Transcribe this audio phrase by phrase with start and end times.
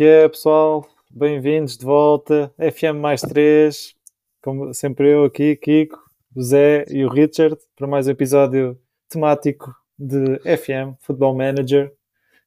[0.00, 0.88] É que é, pessoal?
[1.10, 2.50] Bem-vindos de volta.
[2.56, 3.94] FM mais 3.
[4.40, 5.98] Como sempre eu aqui, Kiko,
[6.34, 11.92] o Zé e o Richard, para mais um episódio temático de FM, Football Manager.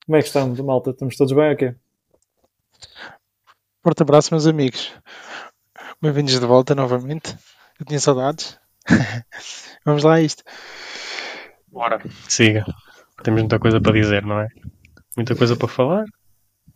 [0.03, 0.89] Como é que estamos, malta?
[0.89, 1.75] Estamos todos bem ou quê?
[3.83, 4.91] Forte abraço, meus amigos.
[6.01, 7.37] Bem-vindos de volta novamente.
[7.79, 8.57] Eu tinha saudades.
[9.85, 10.43] Vamos lá a isto.
[11.67, 12.65] Bora, siga.
[13.23, 14.47] Temos muita coisa para dizer, não é?
[15.15, 16.05] Muita coisa para falar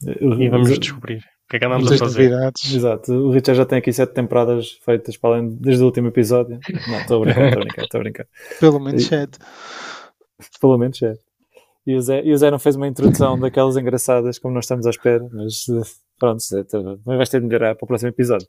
[0.03, 2.29] e vamos descobrir o que é que andamos Muitas a fazer.
[2.29, 2.73] novidades.
[2.75, 3.13] Exato.
[3.13, 6.59] O Richard já tem aqui sete temporadas feitas para além, desde o último episódio.
[6.87, 8.27] Não, estou a brincar, estou a brincar, estou a brincar.
[8.59, 9.39] Pelo menos sete.
[10.61, 11.13] Pelo menos é.
[11.85, 14.85] E o, Zé, e o Zé não fez uma introdução daquelas engraçadas como nós estamos
[14.85, 15.81] à espera, mas eh,
[16.19, 18.45] pronto, Zé, tá- vais ter de melhorar para o próximo episódio.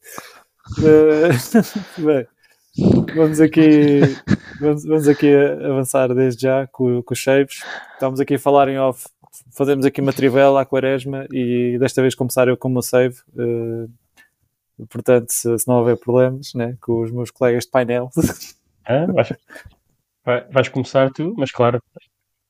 [0.82, 1.28] Eh,
[2.02, 2.26] bem,
[3.14, 4.00] vamos aqui,
[4.60, 5.32] vamos, vamos aqui
[5.64, 7.60] avançar desde já com, com os shaves.
[7.94, 9.06] Estamos aqui a falar em off,
[9.52, 13.16] fazemos aqui uma trivela à quaresma e desta vez começar eu com o meu save.
[13.38, 13.86] eh,
[14.88, 18.10] portanto, se, se não houver problemas né, com os meus colegas de painel,
[18.90, 19.32] Ah, vais,
[20.24, 21.82] vai- vais começar tu, mas claro,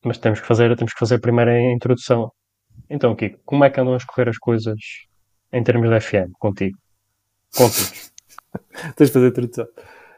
[0.05, 2.31] mas temos que fazer, temos que fazer primeiro a introdução.
[2.89, 4.79] Então, Kiko, como é que andam a escorrer as coisas
[5.53, 6.79] em termos de FM contigo?
[7.57, 8.13] Conta-nos.
[8.95, 9.67] Tens de fazer a tradução.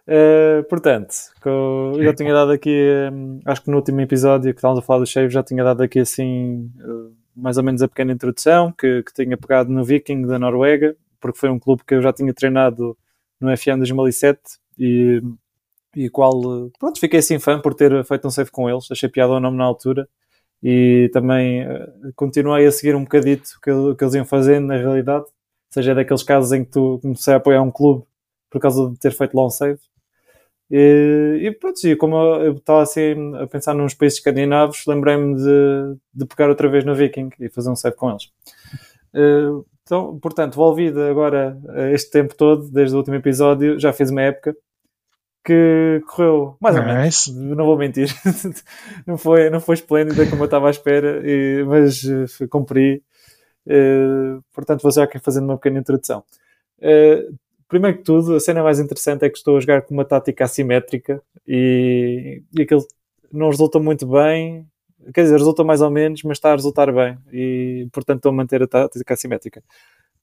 [0.06, 2.70] Eh, portanto, eu já tinha dado aqui,
[3.12, 5.82] hum, acho que no último episódio que estávamos a falar do Shave, já tinha dado
[5.82, 10.22] aqui assim, eh, mais ou menos a pequena introdução, que, que tinha pegado no Viking
[10.26, 12.96] da Noruega, porque foi um clube que eu já tinha treinado
[13.40, 14.40] no FM 2007
[14.78, 15.22] e,
[15.94, 16.32] e qual,
[16.66, 19.40] eh, pronto, fiquei assim fã por ter feito um save com eles, achei piada o
[19.40, 20.08] nome na altura
[20.62, 24.76] e também eh, continuei a seguir um bocadito o que, que eles iam fazendo na
[24.76, 25.32] realidade, ou
[25.72, 28.04] seja, é daqueles casos em que tu comecei a apoiar um clube
[28.50, 29.78] por causa de ter feito long save.
[30.70, 35.96] E, e pronto, e como eu estava assim a pensar nos países escandinavos, lembrei-me de,
[36.14, 38.30] de pegar outra vez no Viking e fazer um save com eles.
[39.84, 41.58] Então, portanto, envolvido agora
[41.92, 44.54] este tempo todo, desde o último episódio, já fiz uma época
[45.44, 47.32] que correu mais ou menos, Nice.
[47.32, 48.08] não vou mentir,
[49.06, 53.02] não foi, não foi esplêndida como eu estava à espera, e- mas eh, cumpri.
[53.66, 56.22] Eh, portanto, vou já aqui fazendo uma pequena introdução.
[56.80, 57.26] Eh,
[57.70, 60.44] primeiro que tudo, a cena mais interessante é que estou a jogar com uma tática
[60.44, 62.86] assimétrica e, e aquilo
[63.32, 64.66] não resulta muito bem,
[65.14, 68.34] quer dizer, resulta mais ou menos, mas está a resultar bem e, portanto, estou a
[68.34, 69.62] manter a tática assimétrica.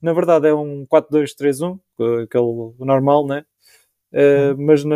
[0.02, 1.80] Na verdade, é um 4-2-3-1,
[2.24, 3.46] aquele normal, né?
[4.14, 4.96] Uh, mas, na-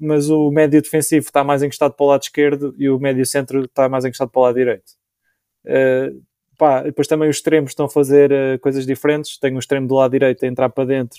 [0.00, 3.64] mas o médio defensivo está mais encostado para o lado esquerdo e o médio centro
[3.64, 4.92] está mais encostado para o lado direito.
[5.66, 6.22] Uh,
[6.56, 9.38] pá, depois também os extremos estão a fazer uh, coisas diferentes.
[9.38, 11.18] Tem o extremo do lado direito a entrar para dentro,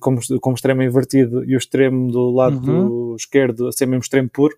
[0.00, 4.28] como, como extremo invertido, e o extremo do lado do esquerdo a ser mesmo extremo
[4.28, 4.56] puro.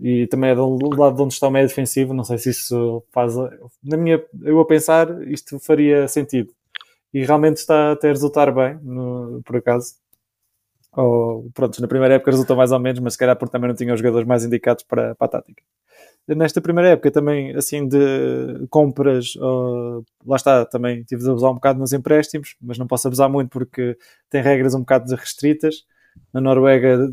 [0.00, 2.14] E também é do do lado de onde está o médio defensivo.
[2.14, 3.34] Não sei se isso faz.
[3.82, 6.52] Na minha, eu a pensar, isto faria sentido.
[7.12, 9.94] E realmente está até a resultar bem, no- por acaso.
[10.92, 13.74] Ou, pronto, na primeira época resultou mais ou menos, mas se calhar porque também não
[13.76, 15.62] tinha os jogadores mais indicados para, para a tática.
[16.26, 21.54] Nesta primeira época também, assim, de compras, ó, lá está, também tive de abusar um
[21.54, 23.96] bocado nos empréstimos, mas não posso abusar muito porque
[24.28, 25.86] tem regras um bocado restritas.
[26.32, 27.10] Na Noruega,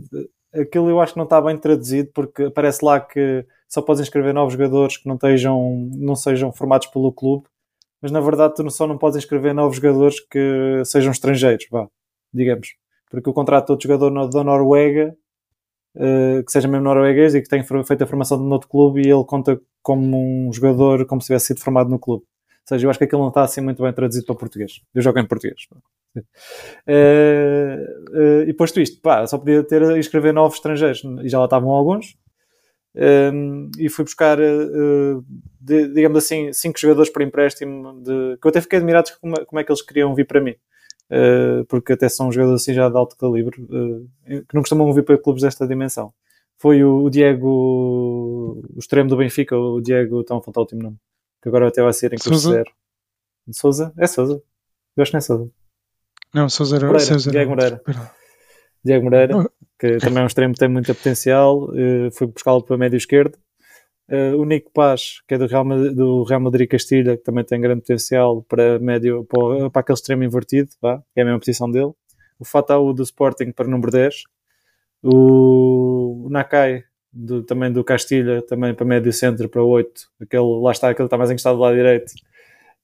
[0.53, 4.33] aquilo eu acho que não está bem traduzido porque parece lá que só podes inscrever
[4.33, 7.45] novos jogadores que não, estejam, não sejam formados pelo clube,
[8.01, 11.87] mas na verdade tu só não podes inscrever novos jogadores que sejam estrangeiros, vá,
[12.33, 12.75] digamos
[13.15, 15.15] porque o contrato de outro jogador da Noruega,
[15.97, 19.09] eh, que seja mesmo norueguês e que tenha feito a formação de outro clube e
[19.09, 22.23] ele conta como um jogador como se tivesse sido formado no clube.
[22.23, 24.81] Ou seja, eu acho que aquilo não está assim muito bem traduzido para português.
[24.93, 25.67] Eu jogo em português.
[26.87, 31.45] Eh, e posto isto, pá, só podia ter a inscrever novos estrangeiros e já lá
[31.45, 32.15] estavam alguns.
[32.97, 35.25] Um, e fui buscar, uh,
[35.59, 39.45] de- digamos assim, cinco jogadores por empréstimo de, que eu até fiquei admirado com como,
[39.45, 40.55] como é que eles queriam vir para mim.
[41.11, 45.03] Uh, porque até são jogadores assim já de alto calibre uh, que não costumam vir
[45.03, 46.13] para clubes desta dimensão.
[46.57, 50.97] Foi o, Diego, o extremo do Benfica, o Diego, estão a faltar o último nome,
[51.41, 52.71] que agora até vai ser em curso zero.
[53.51, 53.93] Souza?
[53.97, 54.41] É Souza.
[54.95, 55.51] Eu acho que não é Souza.
[56.33, 57.49] Não, Sousa era Moreira, Sousa Diego.
[57.51, 57.81] Moreira.
[58.83, 62.77] Diego Moreira, que também é um extremo que tem muito potencial, eh, fui buscá-lo para
[62.77, 63.37] médio esquerdo.
[64.07, 67.43] Eh, o Nico Paz, que é do Real, Ma- do Real Madrid Castilha, que também
[67.43, 70.69] tem grande potencial para médio, para, o- para aquele extremo invertido,
[71.13, 71.91] que é a mesma posição dele.
[72.39, 74.23] O Fatau do Sporting para número 10.
[75.03, 80.09] O Nakai, do- também do Castilha, também para médio centro, para 8.
[80.21, 82.13] Aquele, lá está, aquele que está mais encostado do lado direito.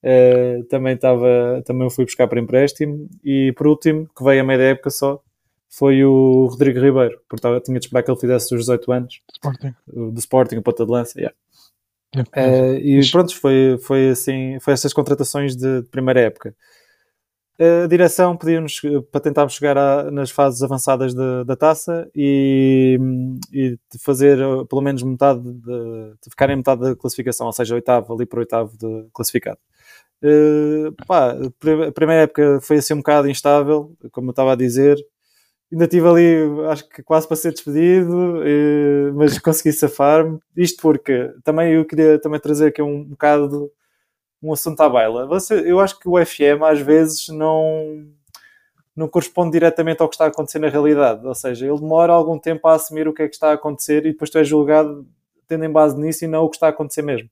[0.02, 3.08] Eh, também estava, também o fui buscar para empréstimo.
[3.24, 5.20] E por último, que veio a meia da época só,
[5.72, 9.74] foi o Rodrigo Ribeiro, porque tinha de esperar que ele fizesse os 18 anos, Sporting.
[9.86, 11.18] do Sporting, o ponta de lança.
[11.18, 11.34] yeah.
[12.14, 16.54] Uh, e pronto, foi, foi assim, foi essas contratações de, de primeira época.
[17.58, 22.98] A direção pediu-nos para tentarmos chegar a, nas fases avançadas de, da taça e,
[23.50, 24.38] e fazer
[24.68, 28.40] pelo menos metade de, de, ficar em metade da classificação, ou seja, oitavo ali para
[28.40, 29.58] oitavo de classificado.
[30.22, 34.98] Uh, pá, a primeira época foi assim um bocado instável, como eu estava a dizer,
[35.72, 38.42] ainda estive ali, acho que quase para ser despedido,
[39.14, 40.38] mas consegui safar-me.
[40.54, 43.72] Isto porque também eu queria também trazer aqui um, bocado
[44.42, 45.26] um assunto à baila.
[45.26, 48.04] Você, eu acho que o FM às vezes não,
[48.94, 51.26] não corresponde diretamente ao que está a acontecer na realidade.
[51.26, 54.04] Ou seja, ele demora algum tempo a assumir o que é que está a acontecer
[54.04, 55.06] e depois tu és julgado
[55.48, 57.30] tendo em base nisso e não o que está a acontecer mesmo.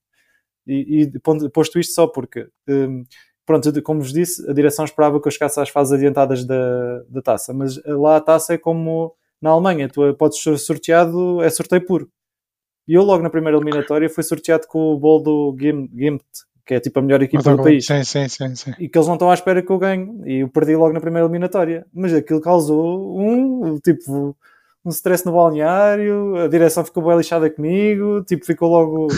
[0.66, 3.04] E, e posto isto só porque um,
[3.46, 7.22] pronto, como vos disse, a direção esperava que eu chegasse às fases adiantadas da, da
[7.22, 11.84] taça, mas lá a taça é como na Alemanha, tu podes ser sorteado, é sorteio
[11.84, 12.10] puro.
[12.86, 16.22] E eu logo na primeira eliminatória fui sorteado com o bol do Gimt,
[16.66, 17.86] que é tipo a melhor equipa do país.
[17.86, 20.22] Sim, sim, sim, sim, E que eles não estão à espera que eu ganhe.
[20.24, 21.86] E eu perdi logo na primeira eliminatória.
[21.92, 24.36] Mas aquilo causou um, tipo,
[24.84, 29.08] um stress no balneário, a direção ficou bem lixada comigo, tipo, ficou logo...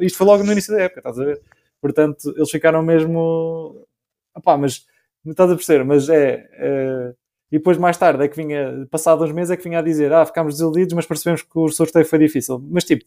[0.00, 1.40] Isto foi logo no início da época, estás a ver?
[1.80, 3.86] Portanto, eles ficaram mesmo.
[4.34, 4.86] Opá, mas
[5.24, 7.14] não estás a perceber, mas é, é,
[7.50, 10.12] E depois, mais tarde, é que vinha, passado uns meses, é que vinha a dizer:
[10.12, 12.60] Ah, ficámos desiludidos, mas percebemos que o sorteio foi difícil.
[12.70, 13.04] Mas tipo,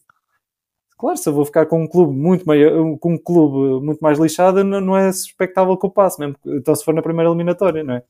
[0.97, 4.19] claro, se eu vou ficar com um clube muito, meio, com um clube muito mais
[4.19, 6.35] lixado, não, não é suspectável que eu passe, mesmo.
[6.45, 8.03] Então, se for na primeira eliminatória, não é?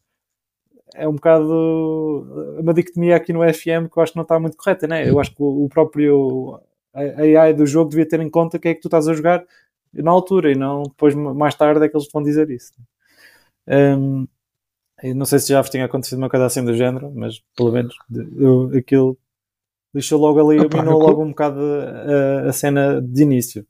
[0.95, 4.57] É um bocado uma dicotomia aqui no FM que eu acho que não está muito
[4.57, 5.07] correta, né?
[5.09, 6.59] Eu acho que o próprio
[6.93, 9.45] AI do jogo devia ter em conta que é que tu estás a jogar
[9.93, 12.73] na altura e não depois mais tarde é que eles vão dizer isso.
[13.67, 14.27] Um,
[15.15, 17.95] não sei se já vos tinha acontecido uma coisa assim do género, mas pelo menos
[18.37, 19.17] eu, aquilo
[19.93, 23.65] deixou logo ali, Opa, logo um bocado a, a, cena de início.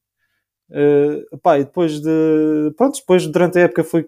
[0.70, 2.74] Uh, pá, e depois de.
[2.78, 4.08] Pronto, depois durante a época fui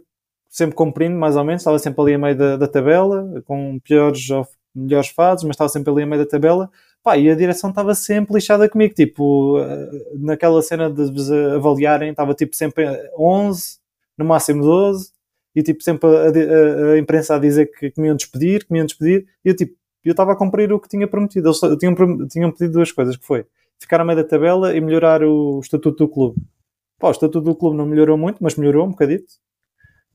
[0.50, 4.30] sempre cumprindo, mais ou menos, estava sempre ali a meio da, da tabela, com piores
[4.30, 6.70] ou melhores fases, mas estava sempre ali a meio da tabela.
[7.04, 9.90] Pá, e a direção estava sempre lixada comigo, tipo, eh,
[10.20, 12.86] naquela cena de vos avaliarem, estava tipo sempre
[13.18, 13.80] 11,
[14.18, 15.12] no máximo 12,
[15.56, 18.72] e tipo sempre a, a, a imprensa a dizer que, que me iam despedir, que
[18.72, 21.48] me iam despedir, e eu tipo, eu estava a cumprir o que tinha prometido.
[21.50, 23.46] Eles tinham, tinham pedido duas coisas, que foi
[23.80, 26.42] ficar a meio da tabela e melhorar o estatuto do clube.
[27.00, 29.34] Pá, o estatuto do clube não melhorou muito, mas melhorou um bocadito.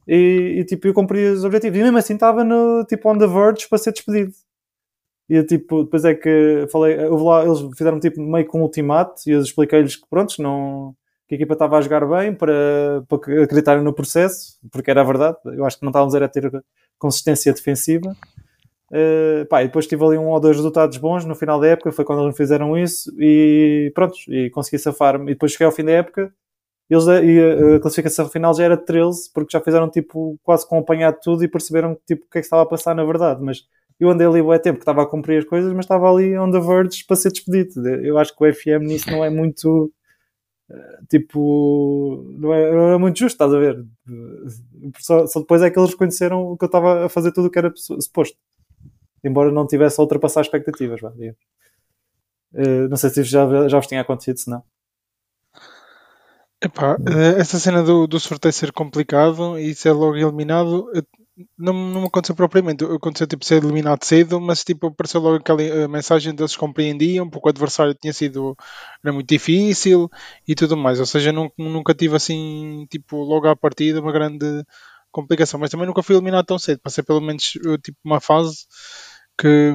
[0.06, 1.79] E, e tipo, eu cumpri os objetivos.
[1.79, 4.33] E mesmo assim estava no, tipo, on the verge para ser despedido.
[5.28, 9.23] E tipo, depois é que falei, houve lá, eles fizeram tipo meio com um ultimato
[9.26, 10.94] e eu expliquei-lhes que pronto, não,
[11.26, 15.05] que a equipa estava a jogar bem para, para acreditarem no processo, porque era a
[15.05, 15.37] verdade.
[15.46, 16.50] Eu acho que não estávamos a ter
[16.99, 18.17] consistência defensiva.
[18.93, 21.90] Uh, pá, e depois tive ali um ou dois resultados bons no final da época,
[21.90, 25.32] foi quando eles fizeram isso e pronto, e consegui safar-me.
[25.32, 26.32] E depois cheguei ao fim da época
[26.88, 31.19] eles, e a, classificação final já era 13, porque já fizeram tipo quase com apanhado
[31.23, 33.43] tudo e perceberam tipo, o que é que estava a passar na verdade.
[33.43, 33.64] Mas
[33.98, 36.50] eu andei ali o tempo que estava a cumprir as coisas, mas estava ali on
[36.50, 37.88] the verge para ser despedido.
[37.88, 39.92] Eu acho que o FM nisso não é muito
[40.71, 43.85] eh, tipo não é, não é muito justo, estás a ver?
[44.99, 47.59] Só, só, depois é que eles reconheceram que eu estava a fazer tudo o que
[47.59, 48.37] era suposto.
[49.25, 54.00] Embora não tivesse a ultrapassar expectativas, vá, uh, não sei se já, já vos tinha
[54.00, 54.62] acontecido, se não.
[56.62, 60.90] Epá, eh, essa cena do, do sorteio ser complicado e ser logo eliminado,
[61.59, 62.85] não, não aconteceu propriamente.
[62.85, 67.49] Aconteceu tipo ser eliminado cedo, mas tipo apareceu logo aquela eh, mensagem deles compreendiam, porque
[67.49, 68.57] o adversário tinha sido
[69.05, 70.11] era muito difícil
[70.47, 71.00] e tudo mais.
[71.00, 74.64] Ou seja, nunca, nunca tive assim, tipo, logo à partida uma grande
[75.11, 76.81] complicação, mas também nunca fui eliminado tão cedo.
[76.83, 78.66] Passei pelo menos eh, tipo uma fase
[79.38, 79.73] que,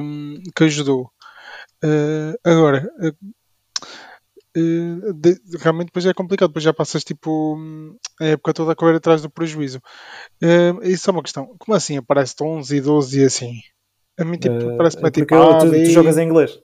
[0.56, 1.10] que ajudou.
[1.84, 3.16] Uh, agora, uh,
[4.56, 7.56] Uh, de, realmente depois é complicado, depois já passas tipo
[8.20, 9.78] a época toda a correr atrás do prejuízo.
[10.42, 11.54] Uh, isso é uma questão.
[11.58, 13.52] Como assim aparece 11 e 12 e assim?
[14.18, 15.34] A mim tipo, uh, parece-me é tipo.
[15.34, 16.58] Ah, tu, tu, jogas em inglês?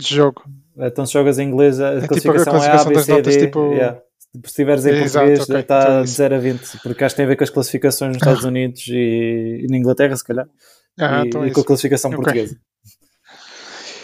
[0.00, 0.42] Jogo.
[0.76, 3.38] Então se jogas em inglês, a é classificação, tipo a classificação é A, B, C,
[3.38, 3.46] D.
[3.46, 3.72] Tipo...
[3.72, 4.00] Yeah.
[4.34, 5.60] Se estiveres em é, português, okay.
[5.60, 8.08] está então, de 0 a 20, porque acho que tem a ver com as classificações
[8.08, 10.48] nos Estados Unidos e, e na Inglaterra, se calhar,
[10.98, 12.20] ah, e, então e com a classificação okay.
[12.20, 12.60] portuguesa.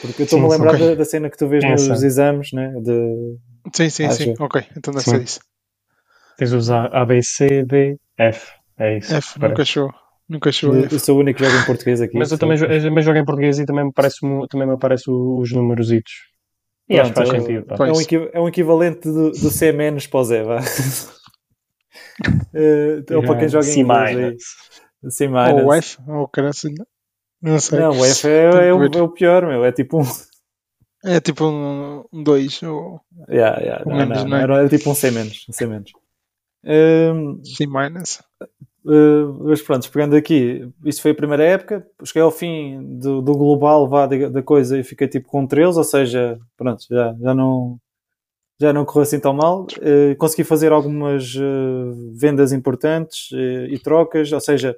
[0.00, 0.88] Porque eu estou-me a lembrar okay.
[0.88, 1.88] da, da, cena que tu vês Essa.
[1.88, 2.72] nos exames, né?
[2.80, 3.36] De...
[3.74, 4.34] Sim, sim, sim.
[4.38, 5.10] Ok, então deve sim.
[5.10, 5.40] ser isso.
[6.38, 8.52] Tens os A, A, B, C, D, F.
[8.78, 9.14] É isso.
[9.14, 9.50] F, parece.
[9.50, 9.92] nunca achou.
[10.26, 10.74] Nunca achou.
[10.74, 12.16] Eu, eu, sou o único que joga em português aqui.
[12.16, 15.12] Mas eu também, eu também jogo em português e também me, parece, também me aparecem
[15.12, 16.12] os numerositos.
[16.88, 17.66] E Pronto, que faz é, sentido.
[17.68, 20.60] É um, é um equivalente do, do C- para o Z, vá.
[20.60, 20.62] uh,
[23.16, 24.42] ou para quem joga em inglês.
[25.08, 25.28] C-.
[25.28, 26.54] Ou F, ou oh, caralho.
[27.42, 27.78] Não sei.
[27.78, 29.64] Não, o F é, é, o, é o pior, meu.
[29.64, 30.04] É tipo um.
[31.02, 34.42] É tipo um 2 ou Yeah, yeah, Ou não, menos, não, não é?
[34.42, 35.46] Era, era tipo um C menos.
[35.48, 35.92] Um C menos.
[36.64, 38.22] Hum, C minus.
[38.84, 43.34] Uh, mas pronto, pegando aqui, isto foi a primeira época, cheguei ao fim do, do
[43.34, 47.34] global vá, da, da coisa e fiquei tipo com 13, ou seja, pronto, já, já
[47.34, 47.78] não
[48.58, 49.66] já não correu assim tão mal.
[49.78, 54.76] Uh, consegui fazer algumas uh, vendas importantes uh, e trocas, ou seja,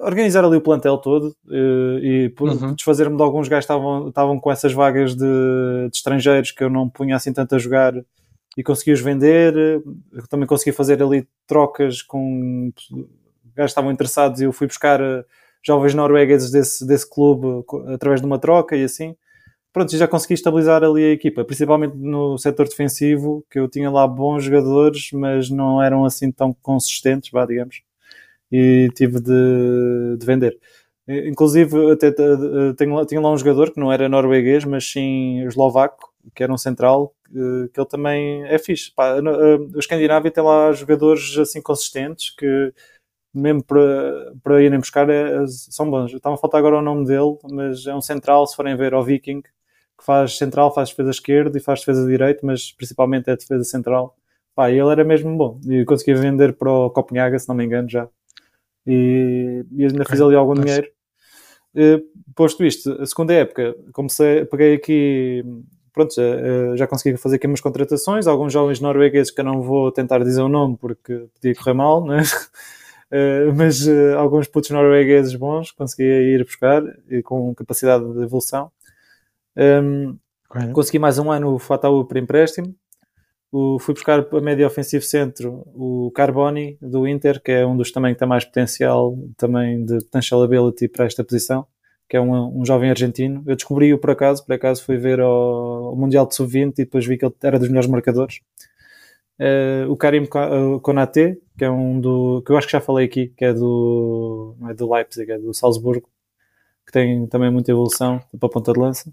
[0.00, 2.74] organizar ali o plantel todo uh, e por, Uhum.
[2.74, 6.70] desfazer-me de alguns gajos que estavam, estavam com essas vagas de, de estrangeiros que eu
[6.70, 7.94] não punha assim tanto a jogar
[8.56, 9.54] e consegui-os vender.
[10.12, 12.72] Eu também consegui fazer ali trocas com
[13.54, 15.24] gajos que estavam interessados e eu fui buscar uh,
[15.62, 19.14] jovens noruegueses desse, desse clube através de uma troca e assim.
[19.72, 24.04] Pronto, já consegui estabilizar ali a equipa, principalmente no setor defensivo, que eu tinha lá
[24.04, 27.82] bons jogadores, mas não eram assim tão consistentes, vá, digamos
[28.50, 30.58] e tive de, de vender.
[31.08, 34.90] Eh, Inclusive, até eh, tenho, lá- tinha lá um jogador que não era norueguês, mas
[34.90, 38.92] sim eslovaco, que era um central, eh, que ele também é fixe.
[38.94, 42.72] Pá, eh, o Escandinávia tem lá jogadores assim consistentes que,
[43.34, 46.12] mesmo para, para irem buscar, é- são bons.
[46.12, 49.04] Estava a faltar agora o nome dele, mas é um central, se forem ver, ao
[49.04, 53.64] Viking, que faz central, faz defesa esquerda e faz defesa direita, mas principalmente é defesa
[53.64, 54.16] central.
[54.54, 55.60] Pá, ele era mesmo bom.
[55.66, 58.08] E consegui vender para o Copenhaga, se não me engano, já
[58.86, 60.88] e, e ainda Ok, fiz ali algum dinheiro.
[62.34, 65.44] Posto isto, a segunda época, comecei, peguei aqui,
[65.92, 69.62] pronto, já, eh, já consegui fazer aqui umas contratações, alguns jovens noruegueses que eu não
[69.62, 72.22] vou tentar dizer o nome porque podia correr mal, né?
[73.12, 78.70] Eh, mas eh, alguns putos noruegueses bons consegui ir buscar e com capacidade de evolução.
[79.56, 80.16] Um,
[80.48, 80.72] Ok.
[80.72, 82.74] Consegui mais um ano o Fataú para empréstimo.
[83.52, 87.90] O, fui buscar para médio ofensivo centro o Carboni do Inter, que é um dos
[87.90, 91.66] também que tem mais potencial, também de potential ability para esta posição,
[92.08, 93.42] que é um, um jovem argentino.
[93.46, 97.18] Eu descobri-o por acaso, por acaso fui ver ao Mundial de Sub-20 e depois vi
[97.18, 98.40] que ele era dos melhores marcadores.
[99.38, 103.06] Eh, o Karim eh, Konaté, que é um do que eu acho que já falei
[103.06, 106.08] aqui, que é do não é do Leipzig, é do Salzburgo,
[106.86, 109.12] que tem também muita evolução para a ponta de lança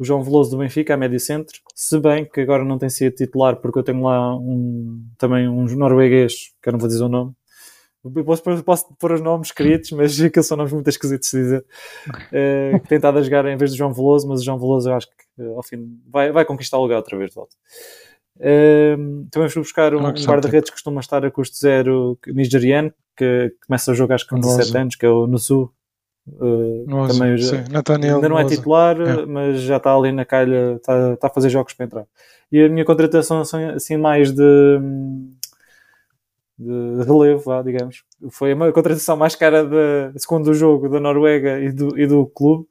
[0.00, 3.14] o João Veloso do Benfica, a médio centro, se bem que agora não tem sido
[3.14, 7.08] titular, porque eu tenho lá um, também um norueguês, que eu não vou dizer o
[7.08, 7.32] nome.
[8.24, 11.64] Posso, pôr- posso pôr os nomes escritos, mas aqueles são nomes muito esquisitos de dizer.
[12.80, 14.94] Que tem estado a jogar em vez do João Veloso, mas o João Veloso eu
[14.94, 17.54] acho que eh, ao fim vai, vai conquistar o lugar outra vez de volta.
[18.40, 18.96] Eh,
[19.30, 22.90] também fui buscar um, um que guarda-redes que costuma estar a custo zero que- nigeriano,
[23.14, 24.56] que começa a jogar acho que com Noso.
[24.56, 25.70] 17 anos, que é o Nusu.
[26.86, 27.72] Noso, também já- sim.
[27.72, 29.26] Nathaniel ainda não é titular, É.
[29.26, 32.06] mas já está ali na calha, está, está a fazer jogos para entrar.
[32.52, 34.78] E a minha contratação assim, assim mais de,
[36.58, 41.58] de relevo, vá, digamos, foi a contratação mais cara da segundo o jogo da Noruega
[41.60, 42.66] e do, e do clube,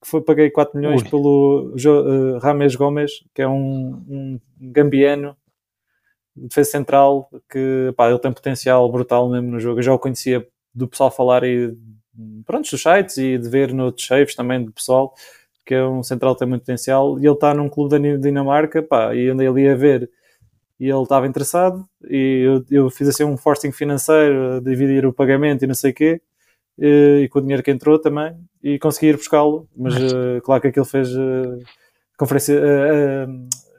[0.00, 1.08] que foi paguei 4 milhões Ui.
[1.10, 5.36] pelo Jo- eh, Rames Gomes, que é um, um gambiano
[6.36, 9.78] de defesa central que pá, ele tem potencial brutal mesmo no jogo.
[9.78, 11.74] Eu já o conhecia do pessoal falar e
[12.46, 15.14] pronto, dos sites e de ver noutros saves também do pessoal
[15.64, 18.82] que é um central que tem muito potencial e ele está num clube da Dinamarca
[18.82, 20.10] pá, e andei ali a ver
[20.78, 25.12] e ele estava interessado e eu, eu fiz assim um forcing financeiro a dividir o
[25.12, 26.20] pagamento e não sei o quê
[26.78, 30.60] e, e com o dinheiro que entrou também e consegui ir buscá-lo mas eh, claro
[30.60, 31.58] que aquilo fez eh,
[32.18, 33.26] conferência eh,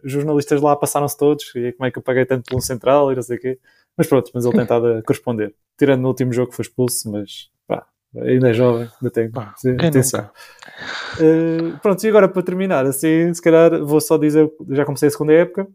[0.03, 3.15] os jornalistas lá passaram-se todos e como é que eu paguei tanto pelo central e
[3.15, 3.59] não sei o quê
[3.97, 5.55] mas pronto, mas ele tem estado a corresponder.
[5.77, 7.49] Tirando no último jogo que foi expulso mas
[8.21, 10.29] ainda é jovem ainda Pá, quem atenção.
[11.19, 15.11] Uh, pronto, e agora para terminar, assim, se calhar vou só dizer, já comecei a
[15.11, 15.67] segunda época.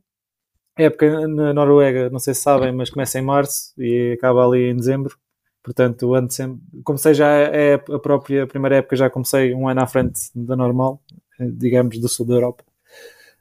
[0.78, 4.70] A época na Noruega, não sei se sabem, mas começa em março e acaba ali
[4.70, 5.16] em dezembro.
[5.62, 6.59] Portanto, o ano de sempre.
[6.85, 11.02] Comecei já, é a própria primeira época, já comecei um ano à frente da normal,
[11.38, 12.64] eh, digamos, do sul da Europa.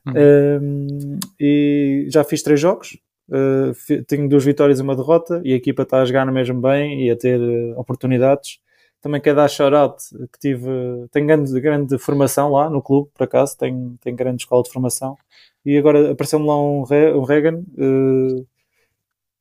[0.08, 2.98] Um, e já fiz três jogos.
[3.30, 7.06] Uh, tenho duas vitórias e uma derrota e a equipa está a jogar mesmo bem
[7.06, 8.60] e a ter uh, oportunidades
[9.02, 10.68] também quero dar shout-out que tive,
[11.12, 15.18] tenho grande, grande formação lá no clube, por acaso, tenho, tenho grande escola de formação
[15.66, 18.48] e agora apareceu-me lá um, Re, um Reagan uh,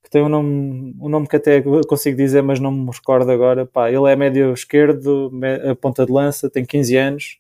[0.03, 3.67] que tem um nome, um nome que até consigo dizer, mas não me recordo agora.
[3.67, 5.31] Pá, ele é médio esquerdo,
[5.71, 7.38] a ponta de lança, tem 15 anos.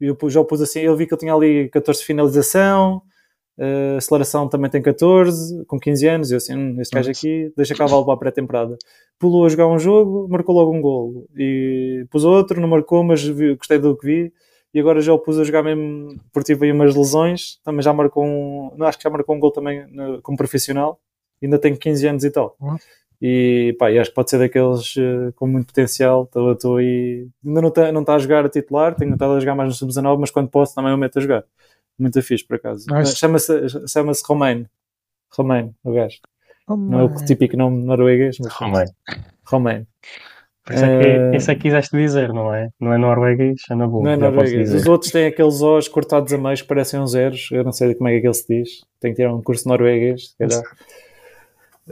[0.00, 3.02] E eu já o pus assim, eu vi que ele tinha ali 14 de finalização,
[3.60, 6.30] uh, aceleração também tem 14, com 15 anos.
[6.30, 8.76] E eu assim, hum, este gajo aqui deixa cavalo para a pré-temporada.
[9.18, 11.28] Pulou a jogar um jogo, marcou logo um golo.
[11.36, 14.32] E pus outro, não marcou, mas vi, gostei do que vi.
[14.72, 17.58] E agora já o pus a jogar mesmo, porque tive aí umas lesões.
[17.64, 20.98] Também já marcou um, não, acho que já marcou um gol também no, como profissional
[21.42, 22.56] ainda tenho 15 anos e tal.
[22.60, 22.76] Uhum.
[23.22, 26.24] E pá, acho que pode ser daqueles uh, com muito potencial.
[26.24, 27.26] Estou aí.
[27.44, 29.74] Ainda não está não tá a jogar a titular, tenho estado a jogar mais no
[29.74, 31.44] sub-19, mas quando posso também o meto a jogar.
[32.00, 32.86] Muito fixe, por acaso.
[33.14, 33.52] Chama-se
[33.88, 34.66] chama Romain.
[35.36, 36.18] Romain, o gajo.
[36.66, 38.86] Oh, Não é o típico nome norueguês, mas Romei.
[39.44, 39.86] Romain.
[40.64, 42.68] Por isso é que, Eh, isso é que quiseste dizer, não é?
[42.80, 44.04] Não é norueguês, é na boa.
[44.04, 44.72] Não é norueguês.
[44.72, 47.48] Os outros têm aqueles O's cortados a meios que parecem uns zeros.
[47.50, 48.68] Eu não sei como é que aquele se diz.
[49.00, 50.62] Tenho que tirar um curso norueguês, se calhar.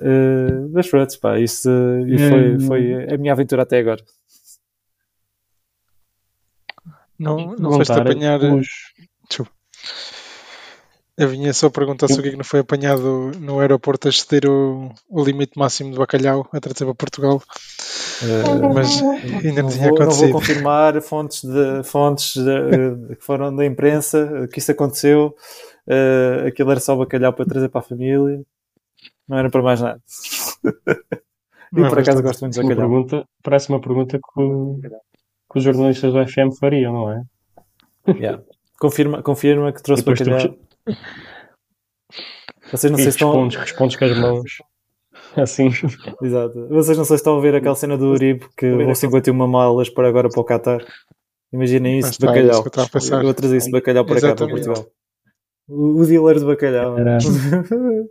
[0.01, 2.61] Eh, mas pronto, pá, isso eh, e foi, Hum.
[2.61, 4.03] foi a minha aventura até agora.
[7.19, 8.41] Não, não foste apanhar.
[8.41, 8.93] os-
[9.29, 9.53] Desculpa.
[11.19, 14.11] Eu vinha só perguntar se o que é que não foi apanhado no aeroporto a
[14.11, 17.43] exceder o, o limite máximo de bacalhau a trazer para Portugal,
[18.23, 19.01] Eh, mas
[19.45, 20.33] ainda não, não, tinha vou, não vou acontecido.
[20.33, 25.35] confirmar fontes, de, fontes de- que foram da imprensa que isso aconteceu.
[25.87, 28.41] Eh, aquilo era só bacalhau para trazer para a família.
[29.29, 30.01] Não era para mais nada.
[31.73, 32.91] Não e por acaso gosto muito de uma bacalhau.
[32.91, 34.81] pergunta, parece uma pergunta que, o-
[35.53, 37.23] que os jornalistas do FM fariam, não é?
[38.09, 38.43] Yeah.
[38.81, 40.57] Confirma, confirma que trouxe bacalhau.
[42.71, 43.29] Vocês não e sei se estão.
[43.31, 44.59] respondes, respondes com as mãos.
[45.37, 45.71] Assim.
[46.23, 46.69] Exato.
[46.69, 49.89] Vocês não sei se estão a ver aquela cena do Uribe que levou 51 malas
[49.89, 50.85] para agora para o Qatar.
[51.53, 52.91] Imaginem isso de é isso bacalhau.
[52.91, 54.49] que eu vou trazer isso de bacalhau para cá, para.
[54.49, 54.87] Portugal.
[55.69, 56.99] O, o dealer de bacalhau.
[56.99, 57.19] Yeah.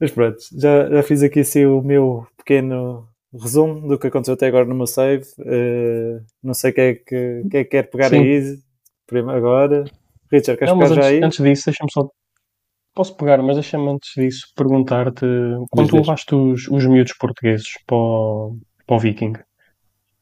[0.00, 4.46] Mas pronto, já, já fiz aqui assim o meu pequeno resumo do que aconteceu até
[4.46, 5.26] agora no meu save.
[5.40, 8.18] Eh, não sei quem é que, quem é que quer pegar Sim.
[8.18, 8.58] aí
[9.06, 9.84] prima- agora.
[10.30, 12.08] Richard, queres Não, mas antes, antes disso, deixa-me só.
[12.94, 15.26] Posso pegar, mas deixa-me antes disso perguntar-te.
[15.70, 18.56] Quando tu levaste os, os miúdos portugueses para o,
[18.86, 19.32] para o Viking,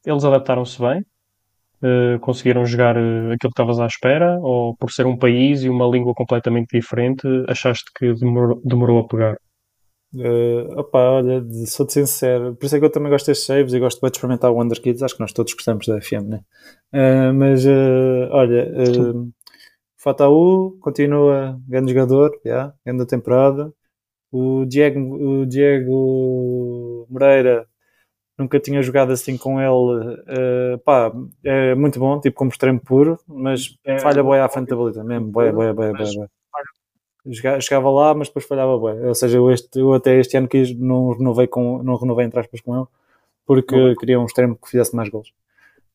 [0.06, 1.04] eles adaptaram-se bem?
[1.84, 3.00] Eh, conseguiram jogar eh,
[3.34, 4.38] aquilo que estavas à espera?
[4.40, 9.06] Ou por ser um país e uma língua completamente diferente, achaste que demorou, demorou a
[9.06, 9.36] pegar?
[10.14, 13.72] Uh, opa, olha, de- sou-te sincero, por isso é que eu também gosto destes saves
[13.72, 16.40] e gosto de experimentar o Wonder Kids, acho que nós todos gostamos da FM, né?
[16.92, 19.30] Uh, mas, uh, olha, uh,
[19.96, 23.72] Fataú continua grande jogador, já, grande temporada.
[24.30, 27.66] O Diego, o Diego Moreira
[28.38, 30.16] nunca tinha jogado assim com ele,
[30.74, 31.12] uh, pá,
[31.44, 35.28] é muito bom, tipo como extremo puro, mas falha boia à frente da baliza, mesmo,
[35.28, 36.30] boia, boia, boia, boia, boia.
[37.60, 39.06] Chegava lá, mas depois falhava bem.
[39.06, 42.40] Ou seja, eu, este, eu até este ano quis, não renovei, com, não renovei entre
[42.40, 42.86] aspas com ele,
[43.46, 45.32] porque queria um extremo que fizesse mais gols.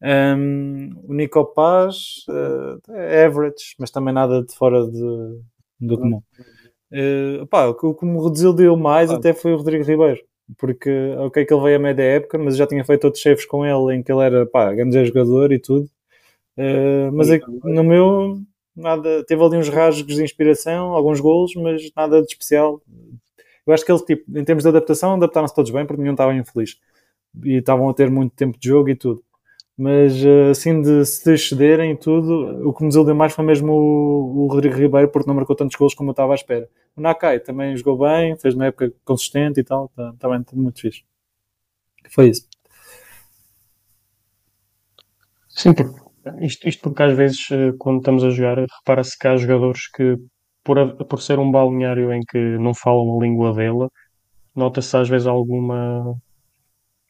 [0.01, 5.41] Um, o Nico Paz uh, é average, mas também nada de fora de,
[5.79, 6.21] do comum.
[6.91, 10.21] Uh, pá, o que me desiludiu mais até foi o Rodrigo Ribeiro,
[10.57, 13.45] porque ok que ele veio a média época, mas eu já tinha feito outros chefes
[13.45, 15.89] com ele em que ele era pá, grande jogador e tudo.
[16.57, 18.39] Uh, mas é no meu
[18.81, 22.81] nada, teve ali uns rasgos de inspiração, alguns golos, mas nada de especial.
[23.65, 26.33] Eu acho que ele, tipo, em termos de adaptação, adaptaram-se todos bem, porque nenhum estava
[26.33, 26.77] infeliz.
[27.43, 29.23] E estavam a ter muito tempo de jogo e tudo.
[29.77, 33.73] Mas, eh, assim, de se excederem e tudo, o que me desiludiu mais foi mesmo
[33.73, 36.69] o, o Rodrigo Ribeiro, porque não marcou tantos golos como eu estava à espera.
[36.95, 40.81] O Nakai também jogou bem, fez uma época consistente e tal, tá- também tá muito
[40.81, 41.03] fixe.
[42.09, 42.47] Foi isso.
[45.49, 46.06] Sim, porque,
[46.41, 50.15] isto, isto porque às vezes, eh, quando estamos a jogar, repara-se que há jogadores que,
[50.63, 53.87] por, por ser um balneário em que não falam a língua dele,
[54.55, 56.15] nota-se às vezes alguma.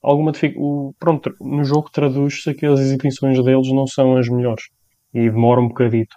[0.03, 0.95] alguma dificuldade.
[0.99, 4.65] Pronto, no jogo traduz-se que as exibições deles não são as melhores
[5.13, 6.15] e demora um bocadito.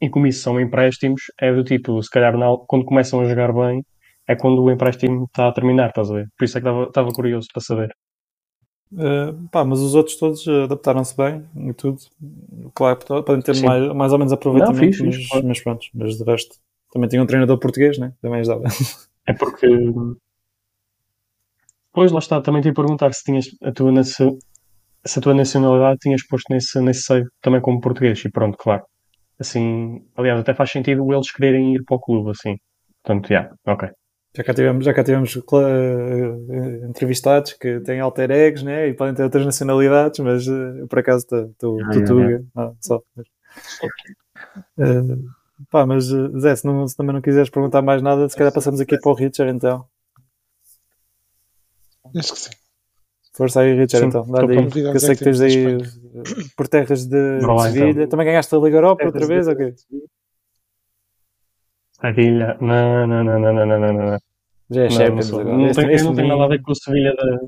[0.00, 2.34] E como isso são empréstimos, é do tipo, se calhar
[2.68, 3.84] quando começam a jogar bem,
[4.28, 6.28] é quando o empréstimo está a terminar, estás a ver?
[6.38, 7.90] Por isso é que estava curioso para saber.
[8.90, 11.98] Uh, pá, mas os outros todos uh, adaptaram-se bem e tudo.
[12.74, 13.66] Claro, podem ter Sim.
[13.66, 16.56] mais, mais ou menos aproveitamento, Não, fixe, mas, fixe, mas pronto, mas de resto.
[16.90, 18.14] Também tinha um treinador português, né?
[18.22, 18.64] Também ajudava.
[19.26, 19.66] É porque.
[21.92, 24.24] Pois, lá está, também te ia perguntar se tinhas a tua, se
[25.18, 28.24] a tua nacionalidade tinhas posto nesse, nesse save também como português.
[28.24, 28.84] E pronto, claro.
[29.38, 32.56] Assim, aliás, até faz sentido eles quererem ir para o clube, assim.
[33.02, 33.90] Portanto, já, ok.
[34.36, 38.88] Já cá tivemos, já cá tivemos uh, entrevistados que têm alter egos, né?
[38.88, 42.44] E podem ter outras nacionalidades, mas uh, eu por acaso estou Ah, tuga.
[42.56, 43.02] Ah, só.
[44.78, 45.24] Uh,
[45.70, 48.80] pá, mas Zé, se, não, se também não quiseres perguntar mais nada, se calhar passamos
[48.80, 49.84] aqui para o Richard então.
[52.16, 52.50] Acho que sim.
[53.34, 54.22] Força aí, Richard, Sim, então.
[54.22, 54.72] estou Dá-lhe aí, pronto.
[54.72, 55.78] que eu sei que tens aí
[56.56, 57.90] por terras de, de Sevilha.
[57.90, 58.08] então.
[58.08, 59.74] Também ganhaste a Liga Europa outra vez, ok?
[62.00, 62.56] Sevilha.
[62.60, 64.18] Não, não, não, não, não, não, não, não.
[64.70, 65.56] Já é Não, não, Champions sou- agora.
[65.56, 67.38] não tem, este não tem nada a ver com o Sevilha da.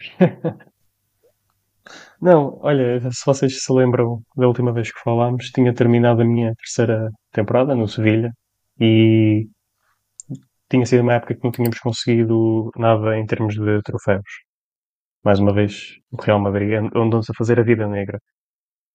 [2.20, 6.52] Não, olha, se vocês se lembram da última vez que falámos, tinha terminado a minha
[6.56, 8.32] terceira temporada no Sevilha
[8.80, 9.46] e
[10.68, 14.24] tinha sido uma época que não tínhamos conseguido nada em termos de troféus.
[15.24, 18.18] Mais uma vez, o Real Madrid andou-nos a fazer a vida negra.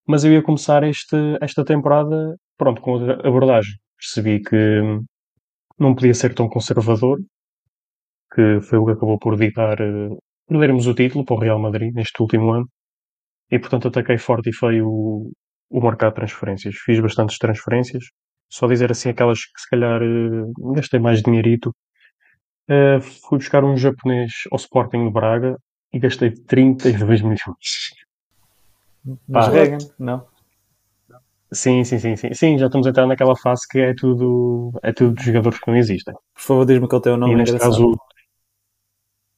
[0.06, 3.72] Mas eu ia começar este, esta temporada, pronto, com outra abordagem.
[3.98, 4.80] Percebi que
[5.78, 7.18] não podia ser tão conservador,
[8.34, 11.94] que foi o que acabou por ditar uh, perdermos o título para o Real Madrid
[11.94, 12.68] neste último ano.
[13.50, 15.30] E portanto ataquei forte e feio o,
[15.70, 16.74] o mercado de transferências.
[16.76, 18.04] Fiz bastantes transferências.
[18.50, 21.74] Só dizer assim aquelas que se calhar uh, gastei mais dinheirito.
[22.68, 25.56] Uh, fui buscar um japonês ao Sporting de Braga
[25.92, 27.38] e gastei 32 milhões.
[29.28, 30.26] Mas Reagan, não?
[31.54, 32.34] Sim, sim, sim, sim.
[32.34, 35.70] Sim, já estamos a entrar naquela fase que é tudo, é tudo de jogadores que
[35.70, 36.14] não existem.
[36.34, 37.32] Por favor, diz-me qual é o teu nome.
[37.32, 37.96] E neste caso,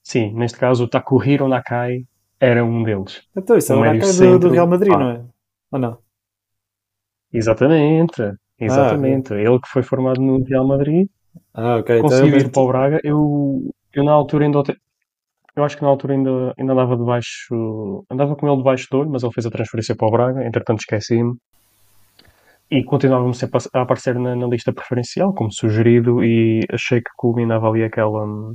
[0.03, 2.05] sim, neste caso o Takuhiro Nakai
[2.41, 3.23] era um deles.
[3.37, 4.99] Então, isso é o Nakai do, do, Real Madrid, ah.
[4.99, 5.25] não é?
[5.73, 5.99] Ou não?
[7.33, 9.35] Exatamente, exatamente.
[9.35, 11.09] Ah, Ele que foi formado no Real Madrid,
[11.53, 11.97] ah, ok.
[11.97, 13.01] Então conseguiu então, ir para o Braga.
[13.03, 14.63] Eu, eu na altura ainda
[15.57, 19.11] eu acho que na altura ainda, ainda andava debaixo andava com ele debaixo do olho,
[19.11, 21.35] mas ele fez a transferência para o Braga, entretanto esqueci-me
[22.71, 27.69] e continuava sempre a aparecer na, na, lista preferencial como sugerido e achei que culminava
[27.69, 28.53] ali aquela